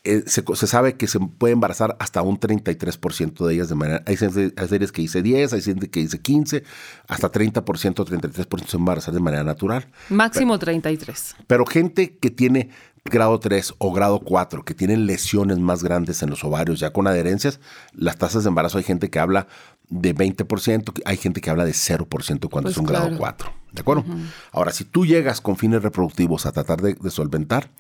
Eh, 0.04 0.24
se, 0.26 0.66
sabe 0.66 0.96
que 0.96 1.06
se 1.06 1.20
puede 1.20 1.52
embarazar 1.52 1.96
hasta 2.00 2.22
un 2.22 2.40
33% 2.40 3.46
de 3.46 3.54
ellas 3.54 3.68
de 3.68 3.76
manera. 3.76 4.02
Hay 4.06 4.16
series 4.16 4.90
que 4.90 5.02
dice 5.02 5.22
10, 5.22 5.52
hay 5.52 5.62
gente 5.62 5.90
que 5.90 6.00
dice 6.00 6.20
15, 6.20 6.64
hasta 7.06 7.30
30%, 7.30 7.62
33% 7.62 8.66
se 8.66 8.76
embarazan 8.76 9.14
de 9.14 9.20
manera 9.20 9.44
natural. 9.44 9.86
Máximo 10.08 10.58
33. 10.58 11.36
Pero 11.46 11.66
gente 11.66 12.16
que 12.16 12.30
tiene 12.30 12.70
grado 13.04 13.38
3 13.38 13.74
o 13.78 13.92
grado 13.92 14.20
4, 14.20 14.64
que 14.64 14.74
tienen 14.74 15.06
lesiones 15.06 15.58
más 15.58 15.82
grandes 15.82 16.22
en 16.22 16.30
los 16.30 16.42
ovarios, 16.44 16.80
ya 16.80 16.92
con 16.92 17.06
adherencias, 17.06 17.60
las 17.92 18.16
tasas 18.16 18.44
de 18.44 18.48
embarazo 18.48 18.78
hay 18.78 18.84
gente 18.84 19.10
que 19.10 19.18
habla 19.18 19.46
de 19.88 20.14
20%, 20.14 21.02
hay 21.04 21.16
gente 21.16 21.40
que 21.40 21.50
habla 21.50 21.64
de 21.64 21.72
0% 21.72 22.06
cuando 22.48 22.48
pues 22.50 22.72
es 22.72 22.78
un 22.78 22.86
grado 22.86 23.16
4. 23.16 23.52
¿De 23.72 23.80
acuerdo? 23.80 24.04
Ahora, 24.52 24.70
si 24.70 24.84
tú 24.84 25.06
llegas 25.06 25.40
con 25.40 25.56
fines 25.56 25.82
reproductivos 25.82 26.44
a 26.44 26.52
tratar 26.52 26.82
de, 26.82 27.10
solventar, 27.10 27.70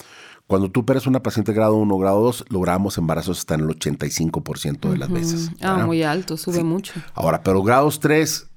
cuando 0.46 0.70
tú 0.70 0.80
operas 0.80 1.06
una 1.06 1.22
paciente 1.22 1.52
grado 1.52 1.76
1 1.76 1.94
o 1.94 1.98
grado 1.98 2.20
2, 2.22 2.46
logramos 2.50 2.98
embarazos 2.98 3.38
hasta 3.38 3.54
en 3.54 3.60
el 3.60 3.68
85% 3.68 4.90
de 4.90 4.98
las 4.98 5.10
veces. 5.10 5.50
Ah, 5.60 5.84
muy 5.86 6.02
alto, 6.02 6.36
sube 6.36 6.62
mucho. 6.62 6.92
Ahora, 7.14 7.42
pero 7.42 7.62
grados 7.62 8.00
3 8.00 8.48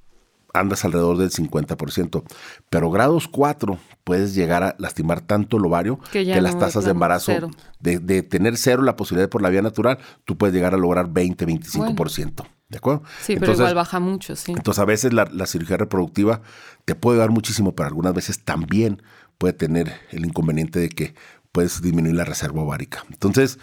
andas 0.56 0.84
alrededor 0.84 1.18
del 1.18 1.30
50%, 1.30 2.22
pero 2.70 2.90
grados 2.90 3.28
4 3.28 3.78
puedes 4.04 4.34
llegar 4.34 4.62
a 4.62 4.76
lastimar 4.78 5.20
tanto 5.20 5.58
el 5.58 5.66
ovario 5.66 5.98
que, 6.12 6.24
las 6.24 6.58
tasas 6.58 6.84
de 6.84 6.92
embarazo, 6.92 7.32
de, 7.80 8.22
tener 8.22 8.56
cero 8.56 8.82
la 8.82 8.96
posibilidad 8.96 9.28
por 9.28 9.42
la 9.42 9.50
vía 9.50 9.62
natural, 9.62 9.98
tú 10.24 10.36
puedes 10.36 10.54
llegar 10.54 10.74
a 10.74 10.78
lograr 10.78 11.12
20, 11.12 11.46
25%. 11.46 12.46
¿De 12.68 12.78
acuerdo? 12.78 13.04
Sí, 13.20 13.36
pero 13.38 13.52
igual 13.52 13.74
baja 13.76 14.00
mucho, 14.00 14.34
sí. 14.34 14.52
Entonces, 14.52 14.80
a 14.80 14.84
veces 14.84 15.12
la, 15.12 15.46
cirugía 15.46 15.76
reproductiva 15.76 16.42
te 16.84 16.96
puede 16.96 17.18
dar 17.18 17.30
muchísimo, 17.30 17.76
pero 17.76 17.86
algunas 17.86 18.12
veces 18.12 18.42
también 18.44 19.02
puede 19.38 19.52
tener 19.52 19.92
el 20.10 20.24
inconveniente 20.24 20.80
de 20.80 20.88
que 20.88 21.14
puedes 21.56 21.80
disminuir 21.80 22.14
la 22.14 22.26
reserva 22.26 22.60
ovárica. 22.60 23.02
Entonces, 23.10 23.58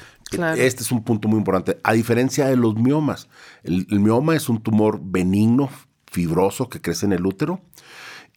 este 0.57 0.81
es 0.81 0.91
un 0.91 1.03
punto 1.03 1.27
muy 1.27 1.37
importante. 1.37 1.79
A 1.83 1.93
diferencia 1.93 2.47
de 2.47 2.55
los 2.55 2.73
miomas, 2.73 3.29
el, 3.61 3.85
mioma 3.99 4.35
es 4.35 4.49
un 4.49 4.63
tumor 4.63 4.99
benigno, 4.99 5.69
fibroso, 6.07 6.69
que 6.69 6.81
crece 6.81 7.05
en 7.05 7.13
el 7.13 7.23
útero 7.23 7.61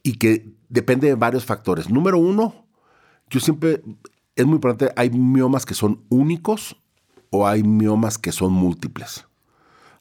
y 0.03 0.19
que 0.19 0.53
depende 0.69 1.07
de 1.07 1.15
varios 1.15 1.43
factores. 1.43 1.89
Número 1.89 2.19
uno, 2.19 2.67
yo 3.31 3.39
siempre, 3.39 3.81
es 4.35 4.45
muy 4.45 4.57
importante, 4.57 4.93
hay 4.95 5.09
miomas 5.09 5.65
que 5.65 5.73
son 5.73 6.03
únicos 6.09 6.77
o 7.31 7.47
hay 7.47 7.63
miomas 7.63 8.19
que 8.19 8.31
son 8.31 8.53
múltiples. 8.53 9.25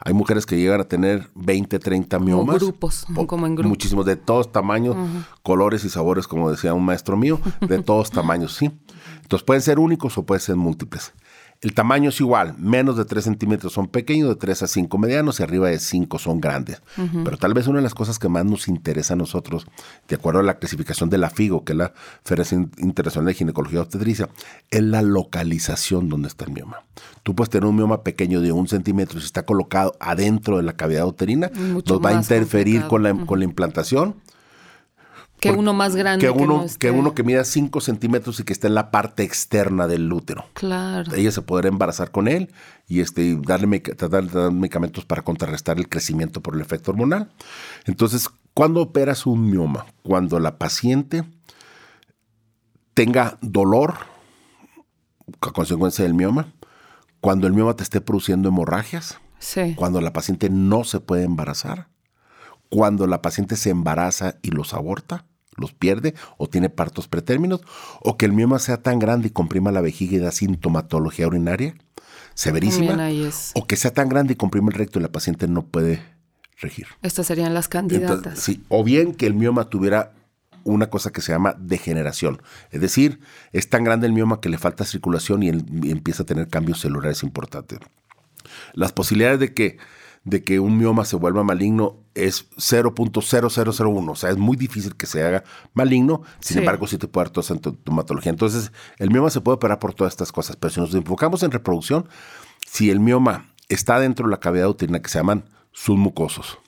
Hay 0.01 0.13
mujeres 0.13 0.45
que 0.45 0.59
llegan 0.59 0.83
a 0.83 0.85
tener 0.85 1.31
20, 1.35 1.79
30 1.79 2.19
miomas. 2.19 2.57
Grupos, 2.57 3.07
como 3.27 3.47
en 3.47 3.55
grupos. 3.55 3.71
Muchísimos, 3.71 4.05
de 4.05 4.17
todos 4.17 4.53
tamaños, 4.53 4.97
colores 5.43 5.83
y 5.87 5.89
sabores, 5.89 6.29
como 6.29 6.51
decía 6.51 6.75
un 6.75 6.85
maestro 6.85 7.17
mío, 7.17 7.41
de 7.67 7.83
todos 7.83 8.11
tamaños, 8.11 8.53
sí. 8.53 8.71
Entonces 9.27 9.45
pueden 9.45 9.61
ser 9.61 9.81
únicos 9.81 10.17
o 10.19 10.23
pueden 10.23 10.41
ser 10.41 10.55
múltiples. 10.55 11.13
El 11.61 11.75
tamaño 11.75 12.11
es 12.11 12.21
igual, 12.21 12.55
menos 12.59 12.97
de 12.97 13.05
3 13.05 13.25
centímetros 13.25 13.73
son 13.73 13.89
pequeños, 13.89 14.29
de 14.29 14.37
3 14.37 14.63
a 14.63 14.67
5 14.69 14.99
medianos 14.99 15.41
y 15.41 15.43
arriba 15.43 15.69
de 15.69 15.81
5 15.81 16.17
son 16.21 16.41
grandes. 16.41 16.81
Pero 17.25 17.37
tal 17.37 17.53
vez 17.53 17.67
una 17.67 17.79
de 17.79 17.83
las 17.83 17.95
cosas 17.95 18.21
que 18.21 18.29
más 18.29 18.45
nos 18.45 18.69
interesa 18.69 19.15
a 19.15 19.17
nosotros, 19.17 19.67
de 20.07 20.15
acuerdo 20.15 20.39
a 20.39 20.43
la 20.45 20.59
clasificación 20.59 21.11
de 21.11 21.19
la 21.19 21.29
FIGO, 21.29 21.65
que 21.65 21.73
es 21.73 21.79
la 21.79 21.93
Federación 22.23 22.71
Internacional 22.79 23.27
de 23.27 23.35
Ginecología 23.35 23.81
Obstetricia, 23.81 24.29
es 24.71 24.83
la 24.83 25.03
localización 25.03 26.09
donde 26.09 26.29
está 26.29 26.45
el 26.45 26.53
mioma. 26.53 26.85
Tú 27.25 27.35
puedes 27.35 27.51
tener 27.51 27.69
un 27.69 27.75
mioma 27.75 28.05
pequeño 28.05 28.41
de 28.41 28.53
un 28.53 28.69
centímetro, 28.69 29.19
si 29.19 29.27
está 29.27 29.45
colocado 29.45 29.97
adentro 29.99 30.59
de 30.59 30.63
la 30.63 30.75
cavidad 30.75 31.05
uterina, 31.05 31.51
nos 31.51 32.01
va 32.01 32.11
a 32.11 32.15
interferir 32.15 32.87
con 32.87 33.03
la, 33.03 33.13
con 33.27 33.41
la 33.41 33.45
implantación 33.45 34.15
que 35.41 35.51
uno 35.51 35.75
más 35.75 35.97
grande. 35.97 36.25
Que 36.25 36.31
uno 36.31 36.67
que, 36.79 36.91
uno 36.91 37.15
que 37.15 37.23
mida 37.23 37.45
5 37.45 37.81
centímetros 37.81 38.41
y 38.41 38.45
que 38.45 38.53
esté 38.53 38.69
en 38.69 38.75
la 38.75 38.91
parte 38.91 39.23
externa 39.23 39.87
del 39.87 40.11
útero. 40.13 40.47
Claro. 40.55 41.15
Ella 41.15 41.31
se 41.31 41.43
podrá 41.43 41.69
embarazar 41.69 42.11
con 42.11 42.29
él 42.29 42.53
y 42.89 43.01
este, 43.01 43.37
darle, 43.37 43.81
tratar 43.81 44.25
de 44.25 44.41
dar 44.41 44.53
medicamentos 44.53 45.05
para 45.05 45.23
contrarrestar 45.23 45.79
el 45.79 45.89
crecimiento 45.89 46.41
por 46.41 46.55
el 46.55 46.61
efecto 46.61 46.91
hormonal. 46.91 47.31
Entonces, 47.85 48.29
¿cuándo 48.55 48.81
operas 48.81 49.27
un 49.27 49.51
mioma? 49.51 49.87
Cuando 50.03 50.41
la 50.41 50.59
paciente 50.59 51.25
tenga 52.95 53.39
dolor 53.43 53.95
a 55.41 55.53
consecuencia 55.53 56.05
del 56.05 56.15
mioma, 56.15 56.53
cuando 57.21 57.47
el 57.47 57.53
mioma 57.53 57.75
te 57.77 57.83
esté 57.83 58.01
produciendo 58.01 58.49
hemorragias, 58.49 59.19
sí. 59.39 59.75
cuando 59.77 60.01
la 60.01 60.13
paciente 60.13 60.49
no 60.49 60.85
se 60.85 61.01
puede 61.01 61.25
embarazar 61.25 61.89
cuando 62.71 63.07
la 63.07 63.23
paciente 63.23 63.57
se 63.57 63.71
embaraza 63.71 64.37
y 64.43 64.51
los 64.51 64.75
aborta, 64.75 65.25
los 65.57 65.73
pierde 65.73 66.15
o 66.37 66.49
tiene 66.49 66.69
partos 66.69 67.09
pretérminos, 67.09 67.61
o 68.01 68.17
que 68.17 68.27
el 68.27 68.33
mioma 68.33 68.59
sea 68.59 68.79
tan 68.79 68.99
grande 68.99 69.29
y 69.29 69.31
comprima 69.31 69.73
la 69.73 69.81
vejiga 69.81 70.17
y 70.17 70.19
da 70.19 70.31
sintomatología 70.31 71.27
urinaria 71.27 71.75
severísima, 72.35 72.97
o 73.55 73.67
que 73.67 73.77
sea 73.77 73.93
tan 73.93 74.09
grande 74.09 74.35
y 74.35 74.37
comprima 74.37 74.69
el 74.69 74.75
recto 74.75 74.99
y 74.99 75.03
la 75.03 75.11
paciente 75.11 75.49
no 75.49 75.63
puede 75.63 76.03
regir. 76.59 76.87
Estas 77.03 77.27
serían 77.27 77.55
las 77.55 77.69
candidatas. 77.69 78.39
sí, 78.39 78.63
o 78.69 78.85
bien 78.85 79.15
que 79.15 79.27
el 79.27 79.35
mioma 79.35 79.71
tuviera 79.71 80.13
una 80.63 80.91
cosa 80.91 81.13
que 81.13 81.23
se 81.23 81.33
llama 81.33 81.57
degeneración. 81.59 82.43
Es 82.71 82.81
decir, 82.81 83.21
es 83.53 83.71
tan 83.71 83.85
grande 83.85 84.07
el 84.07 84.13
mioma 84.13 84.41
que 84.41 84.49
le 84.49 84.59
falta 84.59 84.85
circulación 84.85 85.43
y, 85.43 85.49
y 85.49 85.91
empieza 85.91 86.25
a 86.25 86.27
tener 86.27 86.49
cambios 86.49 86.81
celulares 86.81 87.23
importantes. 87.23 87.79
Las 88.75 88.93
posibilidades 88.93 89.41
de 89.41 89.55
que 89.55 89.79
de 90.27 90.43
que 90.43 90.59
un 90.59 90.77
mioma 90.77 91.05
se 91.05 91.15
vuelva 91.15 91.45
maligno 91.45 92.03
es 92.15 92.51
0.0001. 92.57 94.11
O 94.11 94.17
sea, 94.17 94.31
es 94.31 94.37
muy 94.37 94.57
difícil 94.57 94.97
que 94.97 95.07
se 95.07 95.23
haga 95.23 95.45
maligno. 95.73 96.23
Sin 96.41 96.59
embargo, 96.59 96.89
sí 96.89 96.99
te 96.99 97.07
puede 97.07 97.27
dar 97.27 97.33
toda 97.33 97.47
sintomatología. 97.47 98.31
Entonces, 98.31 98.73
el 98.99 99.11
mioma 99.11 99.31
se 99.31 99.41
puede 99.41 99.55
operar 99.55 99.79
por 99.79 99.95
todas 99.95 100.13
estas 100.13 100.33
cosas. 100.33 100.57
Pero 100.57 100.75
si 100.75 100.81
nos 100.81 100.93
enfocamos 100.95 101.45
en 101.45 101.53
reproducción, 101.53 102.09
si 102.67 102.91
el 102.91 102.99
mioma 102.99 103.55
está 103.69 104.01
dentro 104.01 104.27
de 104.27 104.33
la 104.33 104.41
cavidad 104.41 104.69
uterina, 104.69 105.01
que 105.01 105.09
se 105.09 105.19
llaman 105.21 105.45
submucosos, 105.71 106.59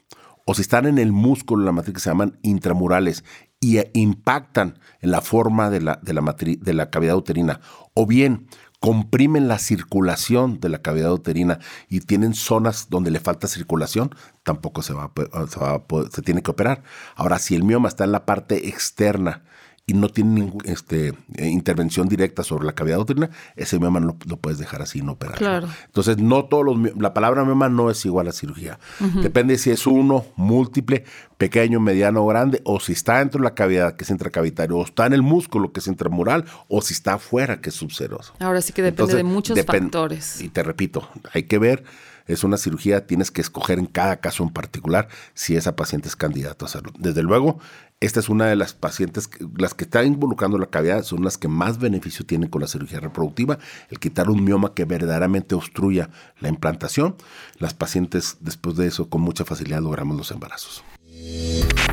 o 0.44 0.54
si 0.54 0.62
están 0.62 0.86
en 0.86 0.98
el 0.98 1.10
músculo 1.10 1.62
de 1.62 1.66
la 1.66 1.72
matriz, 1.72 1.94
que 1.94 2.00
se 2.00 2.10
llaman 2.10 2.38
intramurales, 2.42 3.24
y 3.60 3.80
impactan 3.92 4.78
en 5.00 5.10
la 5.10 5.20
forma 5.20 5.68
de 5.68 5.80
la, 5.80 5.98
de 6.00 6.12
la, 6.12 6.36
de 6.38 6.74
la 6.74 6.90
cavidad 6.90 7.16
uterina, 7.16 7.60
o 7.92 8.06
bien 8.06 8.46
comprimen 8.80 9.48
la 9.48 9.58
circulación 9.58 10.60
de 10.60 10.68
la 10.68 10.82
cavidad 10.82 11.12
uterina 11.12 11.58
y 11.88 12.00
tienen 12.00 12.34
zonas 12.34 12.88
donde 12.90 13.10
le 13.10 13.20
falta 13.20 13.48
circulación, 13.48 14.14
tampoco 14.44 14.82
se, 14.82 14.92
va, 14.92 15.12
se, 15.48 16.10
se 16.12 16.22
tiene 16.22 16.42
que 16.42 16.50
operar. 16.50 16.82
Ahora, 17.16 17.38
si 17.38 17.54
el 17.54 17.64
mioma 17.64 17.88
está 17.88 18.04
en 18.04 18.12
la 18.12 18.24
parte 18.24 18.68
externa 18.68 19.42
y 19.88 19.94
no 19.94 20.10
tiene 20.10 20.42
ninguna 20.42 20.70
este, 20.70 21.14
eh, 21.36 21.46
intervención 21.46 22.08
directa 22.08 22.44
sobre 22.44 22.66
la 22.66 22.74
cavidad 22.74 22.98
uterina, 22.98 23.30
ese 23.56 23.78
mioma 23.78 24.00
no 24.00 24.18
lo 24.26 24.36
puedes 24.36 24.58
dejar 24.58 24.82
así, 24.82 25.00
no 25.00 25.12
operar. 25.12 25.38
Claro. 25.38 25.66
Entonces, 25.86 26.18
no 26.18 26.44
todos 26.44 26.62
los, 26.62 26.94
la 26.96 27.14
palabra 27.14 27.42
mioma 27.42 27.70
no 27.70 27.90
es 27.90 28.04
igual 28.04 28.28
a 28.28 28.32
cirugía. 28.32 28.78
Depende 29.22 29.56
si 29.56 29.70
es 29.70 29.86
uno, 29.86 30.26
múltiple, 30.36 31.04
pequeño, 31.38 31.80
mediano 31.80 32.22
o 32.22 32.26
grande, 32.26 32.60
o 32.64 32.80
si 32.80 32.92
está 32.92 33.20
dentro 33.20 33.40
de 33.40 33.44
la 33.44 33.54
cavidad, 33.54 33.96
que 33.96 34.04
es 34.04 34.10
intracavitario, 34.10 34.76
o 34.76 34.84
está 34.84 35.06
en 35.06 35.14
el 35.14 35.22
músculo, 35.22 35.72
que 35.72 35.80
es 35.80 35.86
intramural, 35.86 36.44
o 36.68 36.82
si 36.82 36.92
está 36.92 37.14
afuera, 37.14 37.62
que 37.62 37.70
es 37.70 37.74
subseroso. 37.74 38.34
Ahora 38.40 38.60
sí 38.60 38.74
que 38.74 38.82
depende 38.82 39.14
de 39.14 39.24
muchos 39.24 39.58
factores. 39.64 40.42
Y 40.42 40.50
te 40.50 40.62
repito, 40.62 41.08
hay 41.32 41.44
que 41.44 41.58
ver 41.58 41.82
es 42.28 42.44
una 42.44 42.56
cirugía, 42.56 43.06
tienes 43.06 43.30
que 43.30 43.40
escoger 43.40 43.78
en 43.78 43.86
cada 43.86 44.20
caso 44.20 44.44
en 44.44 44.50
particular 44.50 45.08
si 45.34 45.56
esa 45.56 45.74
paciente 45.74 46.08
es 46.08 46.14
candidato 46.14 46.64
a 46.64 46.68
hacerlo. 46.68 46.92
Desde 46.98 47.22
luego, 47.22 47.58
esta 48.00 48.20
es 48.20 48.28
una 48.28 48.46
de 48.46 48.54
las 48.54 48.74
pacientes, 48.74 49.28
las 49.56 49.74
que 49.74 49.84
están 49.84 50.06
involucrando 50.06 50.56
la 50.56 50.66
cavidad, 50.66 51.02
son 51.02 51.24
las 51.24 51.36
que 51.36 51.48
más 51.48 51.78
beneficio 51.78 52.24
tienen 52.24 52.48
con 52.48 52.60
la 52.60 52.68
cirugía 52.68 53.00
reproductiva. 53.00 53.58
El 53.90 53.98
quitar 53.98 54.30
un 54.30 54.44
mioma 54.44 54.72
que 54.74 54.84
verdaderamente 54.84 55.56
obstruya 55.56 56.10
la 56.38 56.48
implantación, 56.48 57.16
las 57.58 57.74
pacientes 57.74 58.36
después 58.40 58.76
de 58.76 58.86
eso 58.86 59.08
con 59.08 59.22
mucha 59.22 59.44
facilidad 59.44 59.82
logramos 59.82 60.16
los 60.16 60.30
embarazos. 60.30 60.84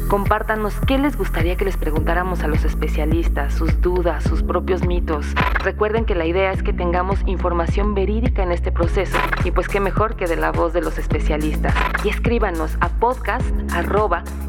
Compártanos 0.07 0.75
qué 0.87 0.97
les 0.97 1.17
gustaría 1.17 1.55
que 1.55 1.65
les 1.65 1.77
preguntáramos 1.77 2.43
a 2.43 2.47
los 2.47 2.63
especialistas, 2.63 3.53
sus 3.53 3.81
dudas, 3.81 4.23
sus 4.23 4.43
propios 4.43 4.85
mitos. 4.85 5.25
Recuerden 5.63 6.05
que 6.05 6.13
la 6.13 6.25
idea 6.25 6.51
es 6.51 6.61
que 6.61 6.73
tengamos 6.73 7.19
información 7.25 7.95
verídica 7.95 8.43
en 8.43 8.51
este 8.51 8.71
proceso 8.71 9.17
y 9.43 9.51
pues 9.51 9.67
qué 9.67 9.79
mejor 9.79 10.15
que 10.15 10.27
de 10.27 10.35
la 10.35 10.51
voz 10.51 10.73
de 10.73 10.81
los 10.81 10.99
especialistas. 10.99 11.73
Y 12.03 12.09
escríbanos 12.09 12.77
a 12.81 12.89
podcast 12.89 13.45